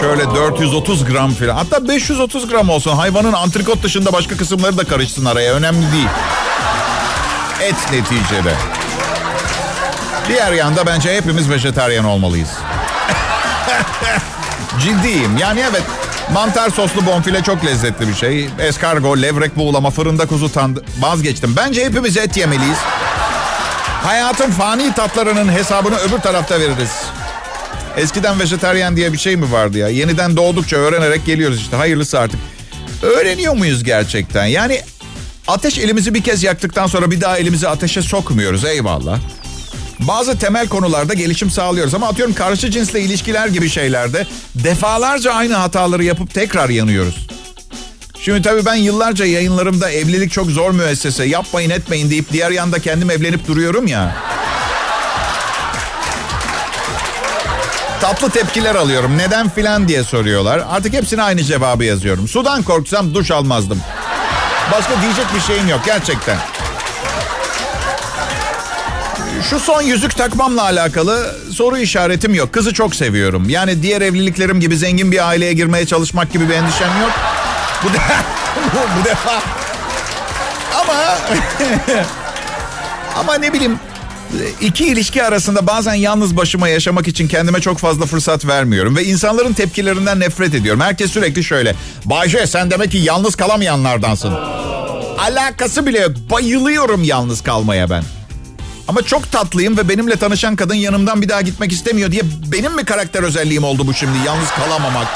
Şöyle 0.00 0.24
430 0.24 1.04
gram 1.04 1.34
falan. 1.34 1.54
Hatta 1.54 1.88
530 1.88 2.48
gram 2.48 2.68
olsun. 2.68 2.96
Hayvanın 2.96 3.32
antrikot 3.32 3.82
dışında 3.82 4.12
başka 4.12 4.36
kısımları 4.36 4.78
da 4.78 4.84
karışsın 4.84 5.24
araya. 5.24 5.54
Önemli 5.54 5.92
değil. 5.92 6.08
Et 7.62 7.92
neticede. 7.92 8.54
Diğer 10.28 10.52
yanda 10.52 10.86
bence 10.86 11.16
hepimiz 11.16 11.50
vejetaryen 11.50 12.04
olmalıyız. 12.04 12.50
Ciddiyim. 14.80 15.36
Yani 15.36 15.64
evet 15.70 15.82
mantar 16.32 16.70
soslu 16.70 17.06
bonfile 17.06 17.42
çok 17.42 17.64
lezzetli 17.64 18.08
bir 18.08 18.14
şey. 18.14 18.48
Eskargo, 18.58 19.22
levrek 19.22 19.56
buğulama, 19.56 19.90
fırında 19.90 20.26
kuzu 20.26 20.52
tandı. 20.52 20.84
Vazgeçtim. 21.00 21.56
Bence 21.56 21.84
hepimiz 21.84 22.16
et 22.16 22.36
yemeliyiz. 22.36 22.78
Hayatın 24.02 24.50
fani 24.50 24.94
tatlarının 24.94 25.52
hesabını 25.52 25.96
öbür 25.96 26.18
tarafta 26.18 26.60
veririz. 26.60 26.90
Eskiden 27.96 28.40
vejetaryen 28.40 28.96
diye 28.96 29.12
bir 29.12 29.18
şey 29.18 29.36
mi 29.36 29.52
vardı 29.52 29.78
ya? 29.78 29.88
Yeniden 29.88 30.36
doğdukça 30.36 30.76
öğrenerek 30.76 31.26
geliyoruz 31.26 31.60
işte. 31.60 31.76
Hayırlısı 31.76 32.18
artık. 32.20 32.40
Öğreniyor 33.02 33.56
muyuz 33.56 33.84
gerçekten? 33.84 34.46
Yani 34.46 34.80
ateş 35.48 35.78
elimizi 35.78 36.14
bir 36.14 36.22
kez 36.22 36.42
yaktıktan 36.42 36.86
sonra 36.86 37.10
bir 37.10 37.20
daha 37.20 37.38
elimizi 37.38 37.68
ateşe 37.68 38.02
sokmuyoruz. 38.02 38.64
Eyvallah. 38.64 39.18
Bazı 40.00 40.38
temel 40.38 40.68
konularda 40.68 41.14
gelişim 41.14 41.50
sağlıyoruz 41.50 41.94
ama 41.94 42.08
atıyorum 42.08 42.34
karşı 42.34 42.70
cinsle 42.70 43.00
ilişkiler 43.00 43.46
gibi 43.48 43.68
şeylerde 43.68 44.26
defalarca 44.54 45.32
aynı 45.32 45.54
hataları 45.54 46.04
yapıp 46.04 46.34
tekrar 46.34 46.68
yanıyoruz. 46.68 47.26
Şimdi 48.20 48.42
tabii 48.42 48.66
ben 48.66 48.74
yıllarca 48.74 49.24
yayınlarımda 49.24 49.90
evlilik 49.90 50.32
çok 50.32 50.50
zor 50.50 50.70
müessese 50.70 51.24
yapmayın 51.24 51.70
etmeyin 51.70 52.10
deyip 52.10 52.32
diğer 52.32 52.50
yanda 52.50 52.78
kendim 52.78 53.10
evlenip 53.10 53.48
duruyorum 53.48 53.86
ya. 53.86 54.16
Tatlı 58.00 58.30
tepkiler 58.30 58.74
alıyorum. 58.74 59.18
Neden 59.18 59.48
filan 59.48 59.88
diye 59.88 60.04
soruyorlar. 60.04 60.62
Artık 60.68 60.94
hepsine 60.94 61.22
aynı 61.22 61.42
cevabı 61.42 61.84
yazıyorum. 61.84 62.28
Sudan 62.28 62.62
korksam 62.62 63.14
duş 63.14 63.30
almazdım. 63.30 63.80
Başka 64.72 65.02
diyecek 65.02 65.26
bir 65.34 65.40
şeyim 65.40 65.68
yok 65.68 65.80
gerçekten. 65.86 66.36
Şu 69.50 69.60
son 69.60 69.82
yüzük 69.82 70.16
takmamla 70.16 70.62
alakalı 70.62 71.34
soru 71.52 71.78
işaretim 71.78 72.34
yok. 72.34 72.52
Kızı 72.52 72.72
çok 72.72 72.94
seviyorum. 72.94 73.48
Yani 73.48 73.82
diğer 73.82 74.00
evliliklerim 74.00 74.60
gibi 74.60 74.76
zengin 74.76 75.12
bir 75.12 75.28
aileye 75.28 75.52
girmeye 75.52 75.86
çalışmak 75.86 76.32
gibi 76.32 76.48
bir 76.48 76.54
endişem 76.54 77.00
yok. 77.00 77.12
Bu, 77.84 77.92
de, 77.92 77.98
bu, 78.74 79.00
bu 79.00 79.04
defa 79.04 79.42
ama 80.74 80.94
ama 83.16 83.34
ne 83.34 83.52
bileyim 83.52 83.78
iki 84.60 84.86
ilişki 84.86 85.24
arasında 85.24 85.66
bazen 85.66 85.94
yalnız 85.94 86.36
başıma 86.36 86.68
yaşamak 86.68 87.08
için 87.08 87.28
kendime 87.28 87.60
çok 87.60 87.78
fazla 87.78 88.06
fırsat 88.06 88.46
vermiyorum 88.46 88.96
ve 88.96 89.04
insanların 89.04 89.52
tepkilerinden 89.52 90.20
nefret 90.20 90.54
ediyorum. 90.54 90.80
Herkes 90.80 91.10
sürekli 91.10 91.44
şöyle. 91.44 91.74
Bayce 92.04 92.46
sen 92.46 92.70
demek 92.70 92.90
ki 92.90 92.98
yalnız 92.98 93.36
kalamayanlardansın. 93.36 94.34
Alakası 95.18 95.86
bile 95.86 96.00
yok. 96.00 96.12
Bayılıyorum 96.30 97.04
yalnız 97.04 97.40
kalmaya 97.42 97.90
ben. 97.90 98.02
Ama 98.88 99.02
çok 99.02 99.32
tatlıyım 99.32 99.76
ve 99.76 99.88
benimle 99.88 100.16
tanışan 100.16 100.56
kadın 100.56 100.74
yanımdan 100.74 101.22
bir 101.22 101.28
daha 101.28 101.40
gitmek 101.40 101.72
istemiyor 101.72 102.12
diye 102.12 102.22
benim 102.52 102.74
mi 102.74 102.84
karakter 102.84 103.22
özelliğim 103.22 103.64
oldu 103.64 103.86
bu 103.86 103.94
şimdi 103.94 104.18
yalnız 104.26 104.50
kalamamak? 104.50 105.06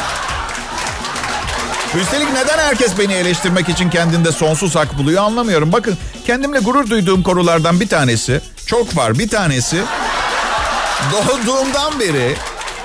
Üstelik 2.00 2.32
neden 2.32 2.58
herkes 2.58 2.98
beni 2.98 3.12
eleştirmek 3.12 3.68
için 3.68 3.90
kendinde 3.90 4.32
sonsuz 4.32 4.74
hak 4.76 4.98
buluyor 4.98 5.22
anlamıyorum. 5.22 5.72
Bakın 5.72 5.96
kendimle 6.26 6.58
gurur 6.58 6.90
duyduğum 6.90 7.22
konulardan 7.22 7.80
bir 7.80 7.88
tanesi, 7.88 8.40
çok 8.66 8.96
var 8.96 9.18
bir 9.18 9.28
tanesi, 9.28 9.82
doğduğumdan 11.12 12.00
beri 12.00 12.34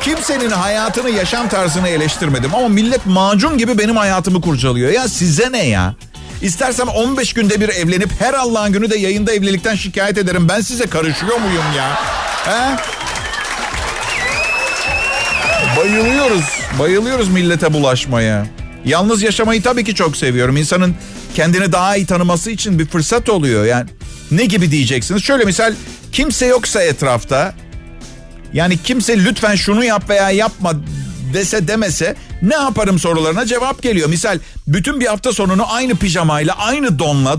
kimsenin 0.01 0.49
hayatını, 0.49 1.09
yaşam 1.09 1.49
tarzını 1.49 1.87
eleştirmedim. 1.87 2.55
Ama 2.55 2.67
millet 2.67 3.05
macun 3.05 3.57
gibi 3.57 3.77
benim 3.77 3.95
hayatımı 3.97 4.41
kurcalıyor. 4.41 4.91
Ya 4.91 5.07
size 5.07 5.51
ne 5.51 5.65
ya? 5.65 5.95
İstersem 6.41 6.87
15 6.87 7.33
günde 7.33 7.61
bir 7.61 7.69
evlenip 7.69 8.09
her 8.21 8.33
Allah'ın 8.33 8.73
günü 8.73 8.89
de 8.89 8.97
yayında 8.97 9.33
evlilikten 9.33 9.75
şikayet 9.75 10.17
ederim. 10.17 10.49
Ben 10.49 10.61
size 10.61 10.85
karışıyor 10.85 11.37
muyum 11.37 11.65
ya? 11.77 11.99
He? 12.45 12.77
Bayılıyoruz. 15.77 16.45
Bayılıyoruz 16.79 17.29
millete 17.29 17.73
bulaşmaya. 17.73 18.45
Yalnız 18.85 19.23
yaşamayı 19.23 19.61
tabii 19.61 19.83
ki 19.83 19.95
çok 19.95 20.17
seviyorum. 20.17 20.57
İnsanın 20.57 20.95
kendini 21.35 21.71
daha 21.71 21.95
iyi 21.95 22.05
tanıması 22.05 22.51
için 22.51 22.79
bir 22.79 22.85
fırsat 22.85 23.29
oluyor. 23.29 23.65
Yani 23.65 23.89
ne 24.31 24.45
gibi 24.45 24.71
diyeceksiniz? 24.71 25.23
Şöyle 25.23 25.45
misal 25.45 25.73
kimse 26.11 26.45
yoksa 26.45 26.83
etrafta 26.83 27.53
yani 28.53 28.77
kimse 28.77 29.23
lütfen 29.25 29.55
şunu 29.55 29.83
yap 29.83 30.09
veya 30.09 30.31
yapma 30.31 30.73
dese 31.33 31.67
demese 31.67 32.15
ne 32.41 32.55
yaparım 32.55 32.99
sorularına 32.99 33.45
cevap 33.45 33.81
geliyor. 33.81 34.09
Misal 34.09 34.39
bütün 34.67 34.99
bir 34.99 35.05
hafta 35.05 35.33
sonunu 35.33 35.73
aynı 35.73 35.95
pijamayla 35.95 36.57
aynı 36.57 36.99
donla 36.99 37.37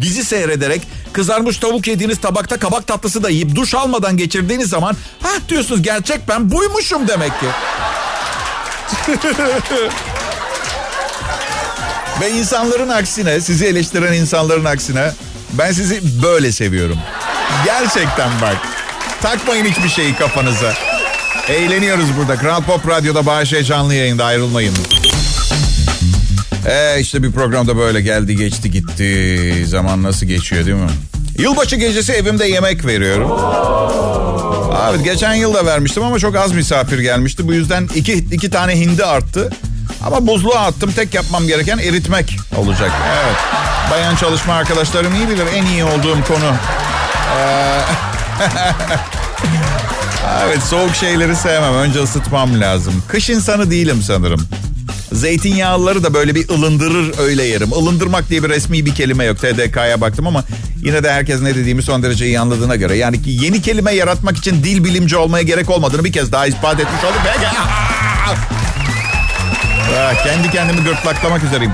dizi 0.00 0.24
seyrederek 0.24 0.82
kızarmış 1.12 1.58
tavuk 1.58 1.86
yediğiniz 1.86 2.20
tabakta 2.20 2.58
kabak 2.58 2.86
tatlısı 2.86 3.22
da 3.22 3.30
yiyip 3.30 3.54
duş 3.56 3.74
almadan 3.74 4.16
geçirdiğiniz 4.16 4.68
zaman 4.68 4.96
ha 5.22 5.30
diyorsunuz 5.48 5.82
gerçek 5.82 6.28
ben 6.28 6.50
buymuşum 6.50 7.08
demek 7.08 7.32
ki. 7.40 7.46
Ve 12.20 12.30
insanların 12.30 12.88
aksine, 12.88 13.40
sizi 13.40 13.66
eleştiren 13.66 14.12
insanların 14.12 14.64
aksine 14.64 15.12
ben 15.52 15.72
sizi 15.72 16.22
böyle 16.22 16.52
seviyorum. 16.52 16.98
Gerçekten 17.64 18.30
bak. 18.42 18.56
Takmayın 19.22 19.64
hiçbir 19.64 19.88
şeyi 19.88 20.14
kafanıza. 20.14 20.89
Eğleniyoruz 21.50 22.16
burada. 22.18 22.36
Kral 22.36 22.62
Pop 22.62 22.88
Radyo'da 22.88 23.26
Bahşe 23.26 23.64
canlı 23.64 23.94
yayında 23.94 24.24
ayrılmayın. 24.24 24.74
Ee, 26.66 27.00
işte 27.00 27.22
bir 27.22 27.32
programda 27.32 27.76
böyle 27.76 28.00
geldi 28.00 28.36
geçti 28.36 28.70
gitti. 28.70 29.64
Zaman 29.66 30.02
nasıl 30.02 30.26
geçiyor 30.26 30.66
değil 30.66 30.76
mi? 30.76 30.90
Yılbaşı 31.38 31.76
gecesi 31.76 32.12
evimde 32.12 32.46
yemek 32.46 32.86
veriyorum. 32.86 33.30
Abi 34.72 35.02
geçen 35.04 35.34
yıl 35.34 35.54
da 35.54 35.66
vermiştim 35.66 36.02
ama 36.02 36.18
çok 36.18 36.36
az 36.36 36.52
misafir 36.52 36.98
gelmişti. 36.98 37.48
Bu 37.48 37.54
yüzden 37.54 37.88
iki, 37.94 38.12
iki 38.12 38.50
tane 38.50 38.80
hindi 38.80 39.04
arttı. 39.04 39.50
Ama 40.06 40.26
buzluğa 40.26 40.66
attım. 40.66 40.92
Tek 40.92 41.14
yapmam 41.14 41.46
gereken 41.46 41.78
eritmek 41.78 42.36
olacak. 42.56 42.90
Evet. 43.24 43.36
Bayan 43.90 44.16
çalışma 44.16 44.54
arkadaşlarım 44.54 45.14
iyi 45.14 45.28
bilir 45.28 45.46
en 45.54 45.66
iyi 45.66 45.84
olduğum 45.84 46.24
konu. 46.28 46.54
Ee... 47.38 47.80
evet 50.44 50.62
soğuk 50.62 50.94
şeyleri 50.94 51.36
sevmem. 51.36 51.74
Önce 51.74 52.02
ısıtmam 52.02 52.60
lazım. 52.60 53.02
Kış 53.08 53.30
insanı 53.30 53.70
değilim 53.70 54.02
sanırım. 54.06 54.48
Zeytinyağlıları 55.12 56.02
da 56.02 56.14
böyle 56.14 56.34
bir 56.34 56.48
ılındırır 56.48 57.18
öyle 57.18 57.42
yerim. 57.42 57.68
Ilındırmak 57.82 58.30
diye 58.30 58.42
bir 58.42 58.48
resmi 58.48 58.86
bir 58.86 58.94
kelime 58.94 59.24
yok. 59.24 59.38
TDK'ya 59.38 60.00
baktım 60.00 60.26
ama 60.26 60.44
yine 60.82 61.04
de 61.04 61.12
herkes 61.12 61.40
ne 61.40 61.54
dediğimi 61.54 61.82
son 61.82 62.02
derece 62.02 62.26
iyi 62.26 62.40
anladığına 62.40 62.76
göre. 62.76 62.96
Yani 62.96 63.22
ki 63.22 63.30
yeni 63.30 63.62
kelime 63.62 63.92
yaratmak 63.92 64.36
için 64.36 64.64
dil 64.64 64.84
bilimci 64.84 65.16
olmaya 65.16 65.42
gerek 65.42 65.70
olmadığını 65.70 66.04
bir 66.04 66.12
kez 66.12 66.32
daha 66.32 66.46
ispat 66.46 66.80
etmiş 66.80 67.04
oldum. 67.04 67.20
Peki. 67.24 67.46
Ah, 69.98 70.24
kendi 70.24 70.50
kendimi 70.50 70.84
gırtlaklamak 70.84 71.44
üzereyim. 71.44 71.72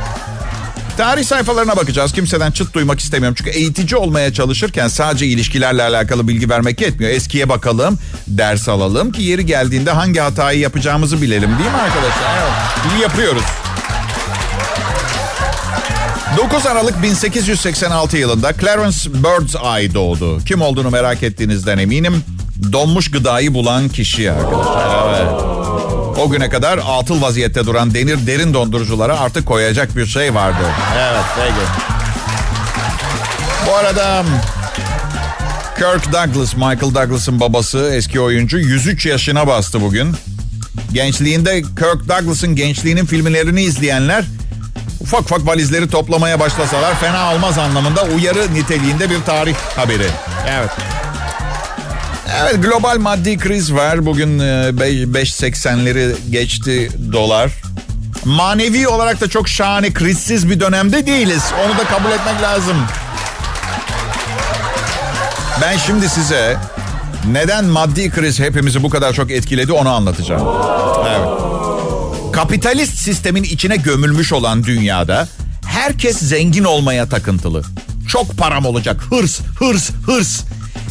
Tarih 0.97 1.25
sayfalarına 1.25 1.77
bakacağız. 1.77 2.13
Kimseden 2.13 2.51
çıt 2.51 2.75
duymak 2.75 3.01
istemiyorum. 3.01 3.35
Çünkü 3.39 3.51
eğitici 3.51 3.97
olmaya 3.97 4.33
çalışırken 4.33 4.89
sadece 4.89 5.27
ilişkilerle 5.27 5.83
alakalı 5.83 6.29
bilgi 6.29 6.51
vermek 6.51 6.81
yetmiyor. 6.81 7.13
Eskiye 7.13 7.49
bakalım, 7.49 7.99
ders 8.27 8.69
alalım 8.69 9.13
ki 9.13 9.23
yeri 9.23 9.47
geldiğinde 9.47 9.91
hangi 9.91 10.21
hatayı 10.21 10.59
yapacağımızı 10.61 11.23
bilelim 11.23 11.59
değil 11.59 11.71
mi 11.71 11.77
arkadaşlar? 11.77 12.39
Evet, 12.39 13.03
yapıyoruz. 13.03 13.43
9 16.37 16.67
Aralık 16.67 17.03
1886 17.03 18.17
yılında 18.17 18.53
Clarence 18.53 19.11
Birdseye 19.15 19.95
doğdu. 19.95 20.39
Kim 20.45 20.63
olduğunu 20.63 20.91
merak 20.91 21.23
ettiğinizden 21.23 21.79
eminim. 21.79 22.25
Donmuş 22.73 23.11
gıdayı 23.11 23.55
bulan 23.55 23.89
kişi 23.89 24.33
arkadaşlar. 24.33 25.09
Evet. 25.09 25.56
O 26.19 26.31
güne 26.31 26.49
kadar 26.49 26.81
atıl 26.89 27.23
vaziyette 27.23 27.67
duran 27.67 27.95
denir 27.95 28.27
derin 28.27 28.55
donduruculara 28.55 29.21
artık 29.21 29.47
koyacak 29.47 29.97
bir 29.97 30.07
şey 30.07 30.35
vardı. 30.35 30.65
Evet 30.99 31.25
peki. 31.37 31.67
Bu 33.67 33.75
arada 33.77 34.25
Kirk 35.77 36.13
Douglas, 36.13 36.55
Michael 36.55 36.95
Douglas'ın 36.95 37.41
babası 37.41 37.91
eski 37.95 38.21
oyuncu 38.21 38.59
103 38.59 39.07
yaşına 39.07 39.47
bastı 39.47 39.81
bugün. 39.81 40.17
Gençliğinde 40.93 41.63
Kirk 41.63 42.09
Douglas'ın 42.09 42.57
gençliğinin 42.57 43.07
filmlerini 43.07 43.63
izleyenler 43.63 44.25
ufak 45.01 45.21
ufak 45.21 45.47
valizleri 45.47 45.91
toplamaya 45.91 46.41
başlasalar 46.41 46.95
fena 47.01 47.35
olmaz 47.35 47.59
anlamında 47.59 48.03
uyarı 48.05 48.55
niteliğinde 48.55 49.11
bir 49.11 49.23
tarih 49.23 49.55
haberi. 49.77 50.07
Evet. 50.49 50.71
Evet 52.35 52.63
global 52.63 52.99
maddi 52.99 53.39
kriz 53.39 53.75
var. 53.75 54.07
Bugün 54.07 54.39
5.80'leri 54.39 56.15
geçti 56.31 56.91
dolar. 57.13 57.51
Manevi 58.25 58.89
olarak 58.89 59.21
da 59.21 59.29
çok 59.29 59.49
şahane 59.49 59.93
krizsiz 59.93 60.51
bir 60.51 60.61
dönemde 60.61 61.07
değiliz. 61.07 61.43
Onu 61.67 61.79
da 61.79 61.85
kabul 61.85 62.11
etmek 62.11 62.43
lazım. 62.43 62.77
Ben 65.63 65.77
şimdi 65.77 66.09
size 66.09 66.57
neden 67.31 67.65
maddi 67.65 68.11
kriz 68.11 68.41
hepimizi 68.41 68.83
bu 68.83 68.91
kadar 68.91 69.13
çok 69.13 69.31
etkiledi 69.31 69.73
onu 69.73 69.89
anlatacağım. 69.89 70.49
Evet. 71.09 71.29
Kapitalist 72.33 72.99
sistemin 72.99 73.43
içine 73.43 73.77
gömülmüş 73.77 74.33
olan 74.33 74.65
dünyada 74.65 75.29
herkes 75.67 76.19
zengin 76.19 76.65
olmaya 76.65 77.09
takıntılı. 77.09 77.63
Çok 78.09 78.39
param 78.39 78.67
olacak. 78.67 79.01
Hırs, 79.11 79.41
hırs, 79.59 79.91
hırs. 80.07 80.41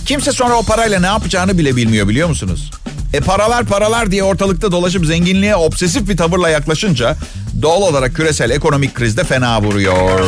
Kimse 0.05 0.31
sonra 0.31 0.53
o 0.53 0.63
parayla 0.63 0.99
ne 0.99 1.07
yapacağını 1.07 1.57
bile 1.57 1.75
bilmiyor 1.75 2.07
biliyor 2.07 2.29
musunuz? 2.29 2.71
E 3.13 3.19
paralar 3.19 3.65
paralar 3.65 4.11
diye 4.11 4.23
ortalıkta 4.23 4.71
dolaşıp 4.71 5.05
zenginliğe 5.05 5.55
obsesif 5.55 6.09
bir 6.09 6.17
tavırla 6.17 6.49
yaklaşınca 6.49 7.15
doğal 7.61 7.81
olarak 7.81 8.15
küresel 8.15 8.49
ekonomik 8.49 8.95
krizde 8.95 9.23
fena 9.23 9.61
vuruyor. 9.61 10.19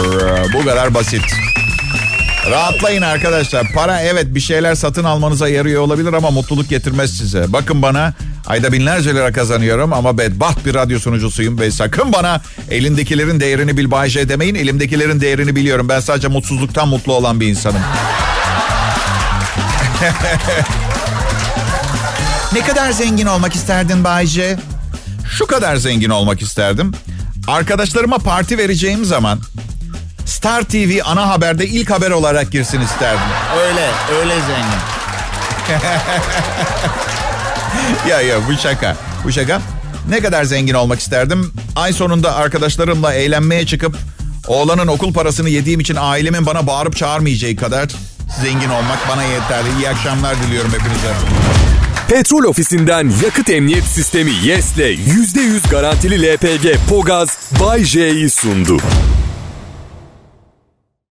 Bu 0.54 0.66
kadar 0.66 0.94
basit. 0.94 1.22
Rahatlayın 2.52 3.02
arkadaşlar. 3.02 3.68
Para 3.76 4.02
evet 4.02 4.26
bir 4.36 4.40
şeyler 4.40 4.76
satın 4.76 5.04
almanıza 5.04 5.50
yarıyor 5.50 5.82
olabilir 5.82 6.14
ama 6.14 6.32
mutluluk 6.32 6.70
getirmez 6.70 7.18
size. 7.18 7.46
Bakın 7.48 7.82
bana 7.82 8.14
ayda 8.48 8.72
binlerce 8.72 9.16
lira 9.16 9.32
kazanıyorum 9.32 9.94
ama 9.94 10.18
bedbaht 10.18 10.66
bir 10.66 10.74
radyo 10.74 11.00
sunucusuyum 11.00 11.60
ve 11.60 11.72
sakın 11.72 12.14
bana 12.14 12.42
elindekilerin 12.72 13.40
değerini 13.40 13.78
bil 13.78 13.92
Bay 13.92 14.10
J 14.10 14.30
demeyin. 14.30 14.56
Elimdekilerin 14.56 15.22
değerini 15.22 15.56
biliyorum. 15.56 15.90
Ben 15.90 16.00
sadece 16.00 16.28
mutsuzluktan 16.28 16.88
mutlu 16.88 17.14
olan 17.14 17.40
bir 17.40 17.48
insanım. 17.48 17.82
ne 22.54 22.62
kadar 22.62 22.92
zengin 22.92 23.26
olmak 23.26 23.56
isterdin 23.56 24.04
Bayce? 24.04 24.58
Şu 25.30 25.48
kadar 25.48 25.76
zengin 25.76 26.10
olmak 26.10 26.42
isterdim. 26.42 26.92
Arkadaşlarıma 27.48 28.18
parti 28.18 28.58
vereceğim 28.58 29.06
zaman 29.06 29.40
Star 30.26 30.64
TV 30.64 31.00
ana 31.06 31.30
haberde 31.30 31.68
ilk 31.68 31.92
haber 31.92 32.12
olarak 32.12 32.52
girsin 32.52 32.82
isterdim. 32.82 33.22
Öyle, 33.60 33.90
öyle 34.20 34.34
zengin. 34.34 34.80
ya 38.10 38.22
ya 38.22 38.48
bu 38.48 38.58
şaka, 38.58 38.96
bu 39.24 39.32
şaka. 39.32 39.62
Ne 40.10 40.20
kadar 40.20 40.44
zengin 40.44 40.74
olmak 40.74 41.00
isterdim? 41.00 41.54
Ay 41.76 41.94
sonunda 41.94 42.36
arkadaşlarımla 42.36 43.14
eğlenmeye 43.14 43.66
çıkıp 43.66 43.98
oğlanın 44.48 44.88
okul 44.88 45.14
parasını 45.14 45.50
yediğim 45.50 45.80
için 45.80 45.96
ailemin 46.00 46.46
bana 46.46 46.68
bağırıp 46.68 46.96
çağırmayacağı 46.96 47.56
kadar 47.56 47.88
zengin 48.30 48.70
olmak 48.70 49.00
bana 49.10 49.24
yeterli. 49.24 49.68
İyi 49.80 49.90
akşamlar 49.90 50.36
diliyorum 50.44 50.72
hepinize. 50.72 51.14
Petrol 52.10 52.44
ofisinden 52.44 53.12
yakıt 53.24 53.50
emniyet 53.50 53.84
sistemi 53.84 54.32
YES'le 54.44 54.78
%100 54.78 55.70
garantili 55.70 56.34
LPG 56.34 56.76
Pogaz 56.90 57.38
Bay 57.60 57.84
J'yi 57.84 58.30
sundu. 58.30 58.78